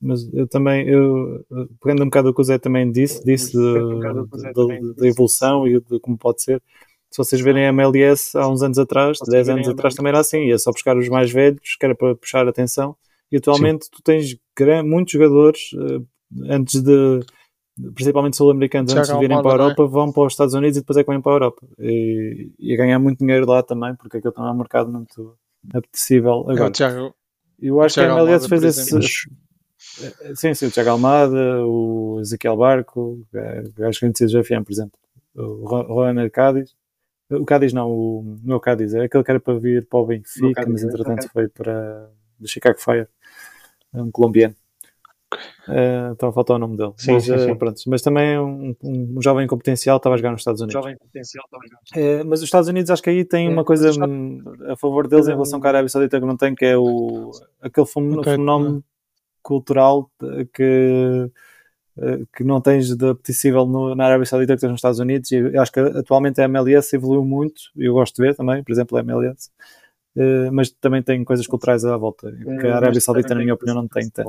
[0.00, 1.44] mas eu também, eu,
[1.82, 6.18] pegando um bocado o que o Zé também disse, disse da evolução e de como
[6.18, 6.62] pode ser.
[7.10, 10.46] Se vocês verem a MLS há uns anos atrás, 10 anos atrás também era assim,
[10.46, 12.94] ia só buscar os mais velhos, que era para puxar a atenção.
[13.32, 14.36] E atualmente tu tens
[14.84, 16.00] muitos jogadores eh,
[16.54, 17.20] antes de,
[17.94, 19.54] principalmente sul-americanos, antes de virem para a é?
[19.54, 21.66] Europa, vão para os Estados Unidos e depois é que vêm para a Europa.
[21.78, 25.36] E, e a ganhar muito dinheiro lá também, porque aquilo também é um mercado muito
[25.74, 26.68] apetecível É, agora.
[26.68, 27.14] o Tiago,
[27.60, 28.80] Eu acho que a MLS Almada, fez por esse.
[28.80, 29.08] exemplo.
[30.28, 34.72] eh, Sim, sim, o Thiago Almada, o Ezequiel Barco, eh, gajos conhecidos do FM, por
[34.72, 34.98] exemplo,
[35.34, 36.74] o Roland Cádiz.
[37.30, 40.64] O Cádiz não, o meu Cádiz, é aquele que era para vir para o Benfica,
[40.66, 42.10] mas entretanto foi para
[42.40, 43.06] o Chicago Fire,
[43.94, 44.54] é um colombiano.
[45.68, 46.94] Eh, Estava a faltar o nome dele.
[46.96, 47.54] Sim, mas, sim, eh, sim.
[47.54, 50.82] pronto, mas também é um, um- jovem com potencial, estava a jogar nos Estados Unidos.
[51.94, 55.28] Eh, mas os Estados Unidos acho que aí tem uma coisa hum, a favor deles
[55.28, 58.32] em relação com a Arábia Saudita que não tem, que é o, aquele fenómeno, Ok.
[58.32, 58.84] fenómeno
[59.42, 60.10] cultural
[60.54, 61.30] que,
[62.34, 65.30] que não tens de apetecível no- na Arábia Saudita que tens nos Estados Unidos.
[65.32, 68.62] E eu acho que atualmente a MLS evoluiu muito, e eu gosto de ver também,
[68.62, 69.50] por exemplo, a MLS.
[70.16, 73.74] eh, mas também tem coisas culturais à volta, que a Arábia Saudita, na minha opinião,
[73.76, 74.28] não tem tanto.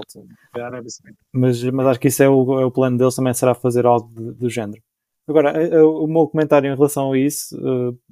[1.33, 4.07] Mas, mas acho que isso é o, é o plano deles, também será fazer algo
[4.15, 4.81] de- do género.
[5.27, 7.55] Agora, eh, eh, o meu comentário em relação a isso,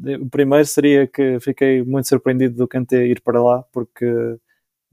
[0.07, 4.05] eh, o primeiro seria que fiquei muito surpreendido do Kanté ir para lá, porque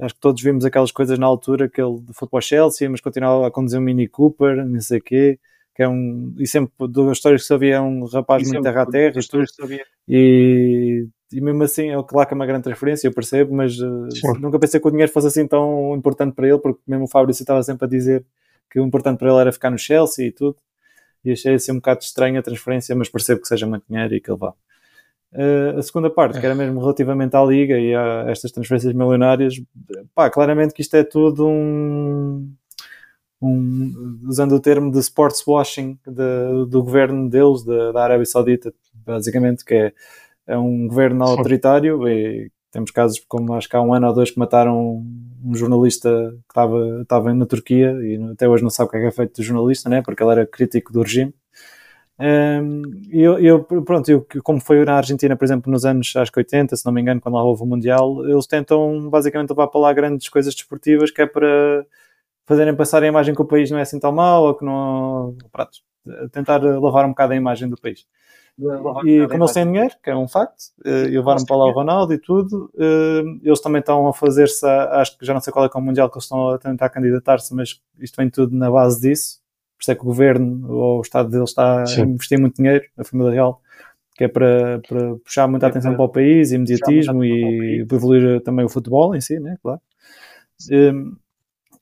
[0.00, 3.00] acho que todos vimos aquelas coisas na altura que ele foi para o Chelsea, mas
[3.00, 5.38] continuava a conduzir um Mini Cooper, não sei o quê,
[5.74, 8.86] que é um, e sempre duas histórias que sabia é um rapaz muito terra a
[8.86, 9.18] terra e
[10.08, 14.38] e, e mesmo assim é claro que é uma grande transferência, eu percebo, mas Sim.
[14.40, 17.42] nunca pensei que o dinheiro fosse assim tão importante para ele, porque mesmo o Fabrício
[17.42, 18.24] estava sempre a dizer
[18.70, 20.56] que o importante para ele era ficar no Chelsea e tudo,
[21.24, 24.20] e achei assim um bocado estranha a transferência, mas percebo que seja muito dinheiro e
[24.20, 24.54] que ele vá.
[25.34, 29.54] Eh, a segunda parte, que era mesmo relativamente à Liga e a estas transferências milionárias,
[30.14, 32.52] pá, claramente que isto é tudo um,
[33.42, 38.72] um- usando o termo de sports washing de- do governo deles, da, da Arábia Saudita,
[39.04, 39.92] basicamente, que é,
[40.46, 44.30] é um governo autoritário e temos casos como acho que há um ano ou dois
[44.30, 45.04] que mataram
[45.44, 49.00] um jornalista que estava, estava na Turquia e até hoje não sabe o que é
[49.00, 50.02] que é feito do jornalista, né?
[50.02, 51.34] porque ele era crítico do regime.
[52.18, 56.30] Um, e eu, eu, pronto, eu, como foi na Argentina, por exemplo, nos anos acho
[56.30, 59.66] que 80, se não me engano, quando lá houve o Mundial, eles tentam basicamente levar
[59.68, 61.84] para lá grandes coisas desportivas que é para
[62.46, 65.36] fazerem passar a imagem que o país não é assim tão mau ou que não.
[65.50, 65.78] Pronto,
[66.30, 68.06] tentar lavar um bocado a imagem do país.
[69.04, 71.72] E como eles têm dinheiro, que é um facto, eh, e levaram para lá o
[71.72, 75.64] Ronaldo e tudo, eh, eles também estão a fazer-se, acho que já não sei qual
[75.64, 78.54] é que é o Mundial que eles estão a tentar candidatar-se, mas isto vem tudo
[78.54, 79.40] na base disso.
[79.84, 82.00] Isso é que o governo ou o Estado deles está a Sim.
[82.04, 83.60] investir muito dinheiro, a família real,
[84.16, 88.68] que é para, para puxar muita atenção para o país, imediatismo e evoluir também o
[88.70, 89.56] futebol em si, né?
[89.62, 89.78] Claro.
[90.72, 91.16] Um,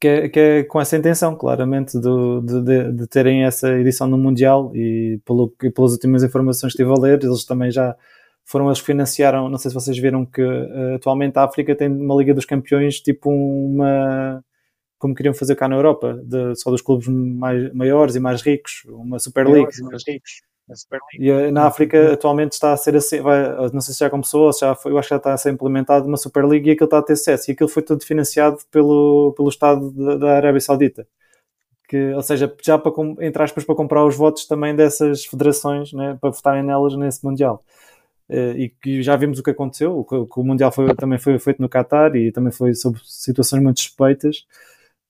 [0.01, 4.09] que é, que é com essa intenção, claramente, do- de, de- de terem essa edição
[4.09, 7.95] no Mundial e, pelo, e pelas últimas informações que estive a ler, eles também já
[8.45, 11.87] foram eles que financiaram, não sei se vocês viram que uh, atualmente a África tem
[11.89, 14.43] uma Liga dos Campeões, tipo uma
[15.03, 18.85] como queriam fazer cá na Europa, de, só dos clubes mais, maiores e mais ricos,
[18.87, 19.73] uma Super League.
[21.19, 23.43] E eh, na África atualmente está a ser assim, vai,
[23.73, 25.51] não sei se já começou, se já foi, eu acho que já está a ser
[25.51, 27.51] implementado uma Super League e aquilo está a ter sucesso.
[27.51, 31.05] E aquilo foi tudo financiado pelo, pelo Estado da, da Arábia Saudita.
[31.89, 32.93] Que, ou seja, já para,
[33.23, 37.65] entre aspas, para comprar os votos também dessas federações, né, para votarem nelas nesse Mundial.
[38.31, 41.37] Uh, e que já vimos o que aconteceu, o, que, o Mundial foi, também foi
[41.41, 44.47] feito no Qatar e também foi sob situações muito suspeitas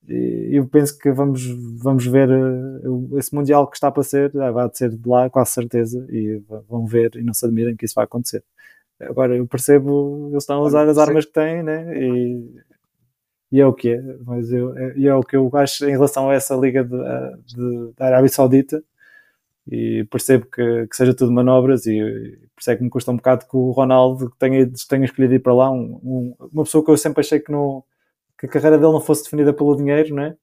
[0.07, 1.45] eu penso que vamos,
[1.81, 5.45] vamos ver uh, esse Mundial que está para ser, vai ser de lá, com a
[5.45, 8.43] certeza, e vão ver e não se admirem que isso vai acontecer.
[8.99, 11.97] Agora, eu percebo, eles estão a usar as armas que têm, né?
[11.97, 12.55] E,
[13.53, 15.91] e é o que é, mas eu, é, e é o que eu acho em
[15.91, 16.97] relação a essa liga de,
[17.45, 18.83] de, da Arábia Saudita,
[19.69, 23.11] e percebo que, que, seja tudo manobras e, e por isso é que me custa
[23.11, 26.83] um bocado que o Ronaldo tenha, tenha escolhido ir para lá, um, um, uma pessoa
[26.83, 27.83] que eu sempre achei que não
[28.47, 30.35] que a carreira dele não fosse definida pelo dinheiro, não é?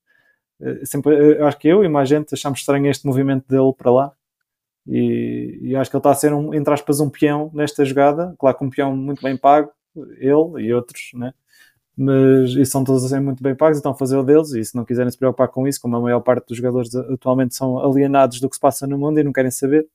[0.60, 3.90] Eh, sempre, eu acho que eu e mais gente achamos estranho este movimento dele para
[3.90, 4.12] lá.
[4.86, 8.34] E, e acho que ele está a ser, um, entre aspas, um peão nesta jogada.
[8.38, 9.70] Claro que um peão muito bem pago,
[10.18, 11.32] ele e outros, né?
[12.02, 14.52] mas e são todos assim muito bem pagos, então fazer o deles.
[14.52, 17.54] E se não quiserem se preocupar com isso, como a maior parte dos jogadores atualmente
[17.54, 19.86] são alienados do que se passa no mundo e não querem saber,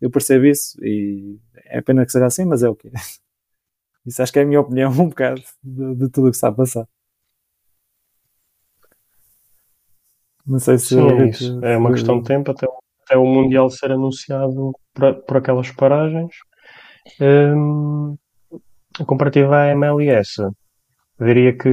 [0.00, 0.76] eu percebo isso.
[0.84, 2.90] E é pena que seja assim, mas é o que
[4.06, 6.48] Isso acho que é a minha opinião, um bocado de, de tudo o que está
[6.48, 6.88] a passar.
[10.46, 10.94] Não sei se.
[10.94, 11.64] Sim, é isso.
[11.64, 12.66] É uma questão de tempo até,
[13.04, 16.34] até o Mundial ser anunciado por, por aquelas paragens.
[17.20, 18.16] Um,
[19.06, 20.42] comparativa à MLS,
[21.20, 21.68] diria que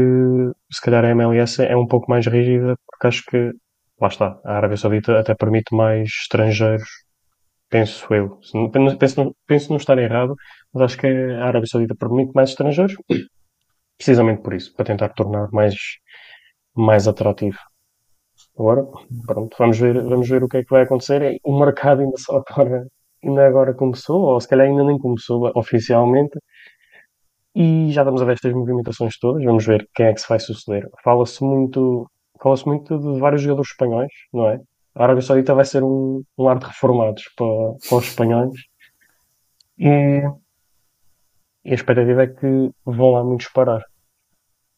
[0.72, 3.52] se calhar a MLS é um pouco mais rígida, porque acho que,
[4.00, 6.90] lá está, a Arábia Saudita até permite mais estrangeiros,
[7.70, 8.40] penso eu.
[9.00, 10.36] Penso, penso não estar errado,
[10.74, 12.96] mas acho que a Arábia Saudita permite mais estrangeiros,
[13.98, 15.76] precisamente por isso, para tentar tornar mais,
[16.76, 17.58] mais atrativo.
[18.58, 18.86] Agora,
[19.26, 21.40] pronto, vamos ver, vamos ver o que é que vai acontecer.
[21.44, 22.88] O mercado ainda só agora,
[23.24, 26.38] ainda agora começou, ou se calhar ainda nem começou oficialmente.
[27.56, 30.40] E já estamos a ver estas movimentações todas, vamos ver quem é que se vai
[30.40, 30.88] suceder.
[31.04, 32.10] Fala-se muito,
[32.42, 34.60] fala-se muito de vários jogadores espanhóis, não é?
[34.96, 37.48] A Arábia Saudita vai ser um, um ar de reformados para,
[37.90, 38.54] para os espanhóis.
[39.78, 40.22] E,
[41.66, 43.84] e a expectativa é que vão lá muitos parar.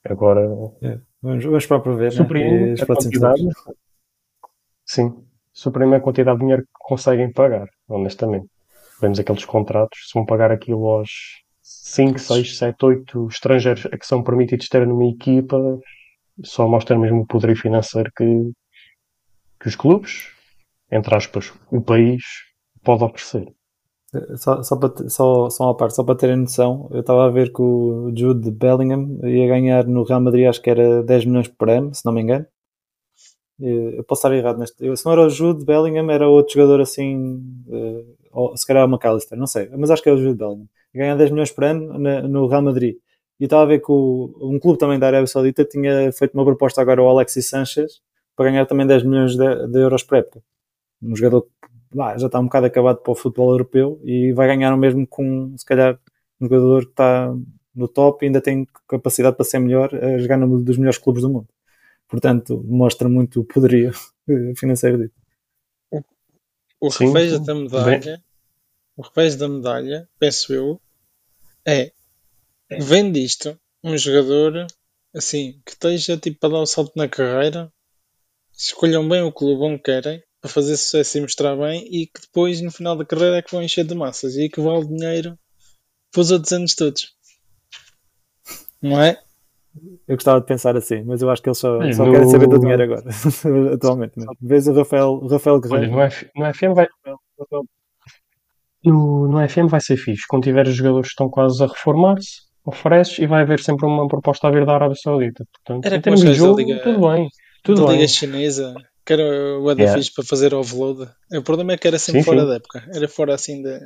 [0.04, 0.42] Agora,
[0.82, 1.00] é.
[1.24, 2.12] Vamos, vamos para ver.
[2.12, 2.76] Suprime né?
[2.82, 3.48] a quantidade.
[4.86, 8.48] Sim, suprime a quantidade de dinheiro que conseguem pagar, honestamente.
[9.00, 11.10] Vemos aqueles contratos, se vão pagar aquilo aos
[11.62, 15.58] 5, 6, 7, 8 estrangeiros que são permitidos ter numa equipa,
[16.44, 18.52] só mostra mesmo o poder financeiro que,
[19.62, 20.30] que os clubes,
[20.92, 22.22] entre aspas, o país,
[22.84, 23.48] pode oferecer.
[24.38, 27.52] Só, só, para, só, só uma parte, só para terem noção, eu estava a ver
[27.52, 31.70] que o Jude Bellingham ia ganhar no Real Madrid, acho que era 10 milhões por
[31.70, 32.46] ano, se não me engano.
[33.60, 34.98] Eu posso estar errado neste.
[34.98, 37.42] Se não era o Jude Bellingham, era outro jogador assim,
[37.72, 40.68] eh, ou se calhar o McAllister, não sei, mas acho que é o Jude Bellingham.
[40.94, 41.98] Ganhar 10 milhões por ano
[42.28, 42.98] no Real Madrid.
[43.40, 46.46] E estava a ver que o, um clube também da Arábia Saudita tinha feito uma
[46.46, 48.02] proposta agora ao Alexis Sanchez
[48.36, 50.42] para ganhar também 10 milhões de, de euros por época.
[51.02, 51.48] Um jogador
[51.98, 55.06] lá, já está um bocado acabado para o futebol europeu e vai ganhar o mesmo
[55.08, 56.00] com, se calhar,
[56.40, 57.34] um jogador que está
[57.74, 61.22] no top e ainda tem capacidade para ser melhor a jogar num dos melhores clubes
[61.22, 61.48] do mundo.
[62.08, 63.92] Portanto, mostra muito o poderio
[64.56, 65.12] financeiro dele.
[66.80, 68.24] O, o revés da medalha, bem.
[68.98, 70.82] o revés da medalha, penso eu,
[71.66, 71.92] é
[72.80, 74.68] vem disto um jogador
[75.16, 77.72] assim que esteja tipo para dar um salto na carreira,
[78.52, 82.60] escolham bem o clube onde querem para fazer sucesso e mostrar bem e que depois
[82.60, 85.40] no final da carreira é que vão encher de massas e que vale dinheiro
[86.12, 87.14] para os outros anos todos.
[88.82, 89.18] Não é?
[90.06, 92.12] Eu gostava de pensar assim, mas eu acho que eles só, é, só no...
[92.12, 93.04] querem saber do dinheiro agora,
[93.74, 94.20] atualmente.
[94.20, 94.26] Né?
[94.42, 95.96] Vês o Rafael, o Rafael Guerreiro.
[95.96, 96.88] Olha, no, no FM vai.
[98.84, 100.28] No, no FM vai ser fixe.
[100.28, 104.10] Quando tiver os jogadores que estão quase a reformar-se, ofereces e vai haver sempre uma
[104.10, 105.46] proposta a vir da Arábia Saudita.
[105.54, 107.30] Portanto, Era em termos de jogo, Liga, tudo bem.
[107.64, 107.96] Tudo da bem.
[107.96, 108.76] Liga Chinesa
[109.06, 109.98] que era o yeah.
[109.98, 111.10] fixe para fazer offload.
[111.32, 112.48] O problema é que era sempre sim, fora sim.
[112.48, 112.90] da época.
[112.94, 113.80] Era fora assim da.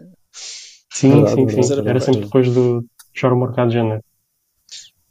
[0.91, 1.73] Sim, verdade, sim, sim.
[1.73, 4.03] Era, era sempre depois do choro marcado de janeiro.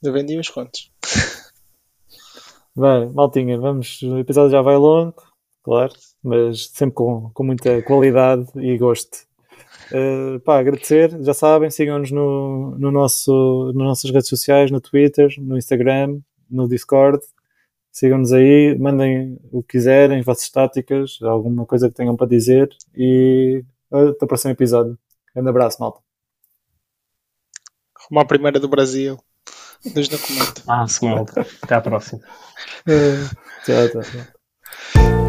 [0.02, 0.90] Eu vendi uns contos.
[2.76, 4.02] Bem, maltinha, vamos.
[4.02, 5.14] O episódio já vai longo,
[5.62, 5.92] claro,
[6.22, 9.26] mas sempre com, com muita qualidade e gosto.
[9.90, 15.32] Uh, pá, agradecer, já sabem, sigam-nos no, no nosso, nas nossas redes sociais, no Twitter,
[15.38, 16.18] no Instagram,
[16.50, 17.22] no Discord.
[17.96, 23.64] Sigam-nos aí, mandem o que quiserem, vossas táticas, alguma coisa que tenham para dizer e
[23.90, 24.92] até o próximo episódio.
[24.92, 26.00] Um grande abraço, malta.
[28.10, 29.18] Uma primeira do Brasil.
[29.94, 30.62] Deus não comenta.
[30.68, 31.46] Ah, se malta.
[31.62, 32.20] Até à próxima.
[33.64, 35.25] Tchau, tchau.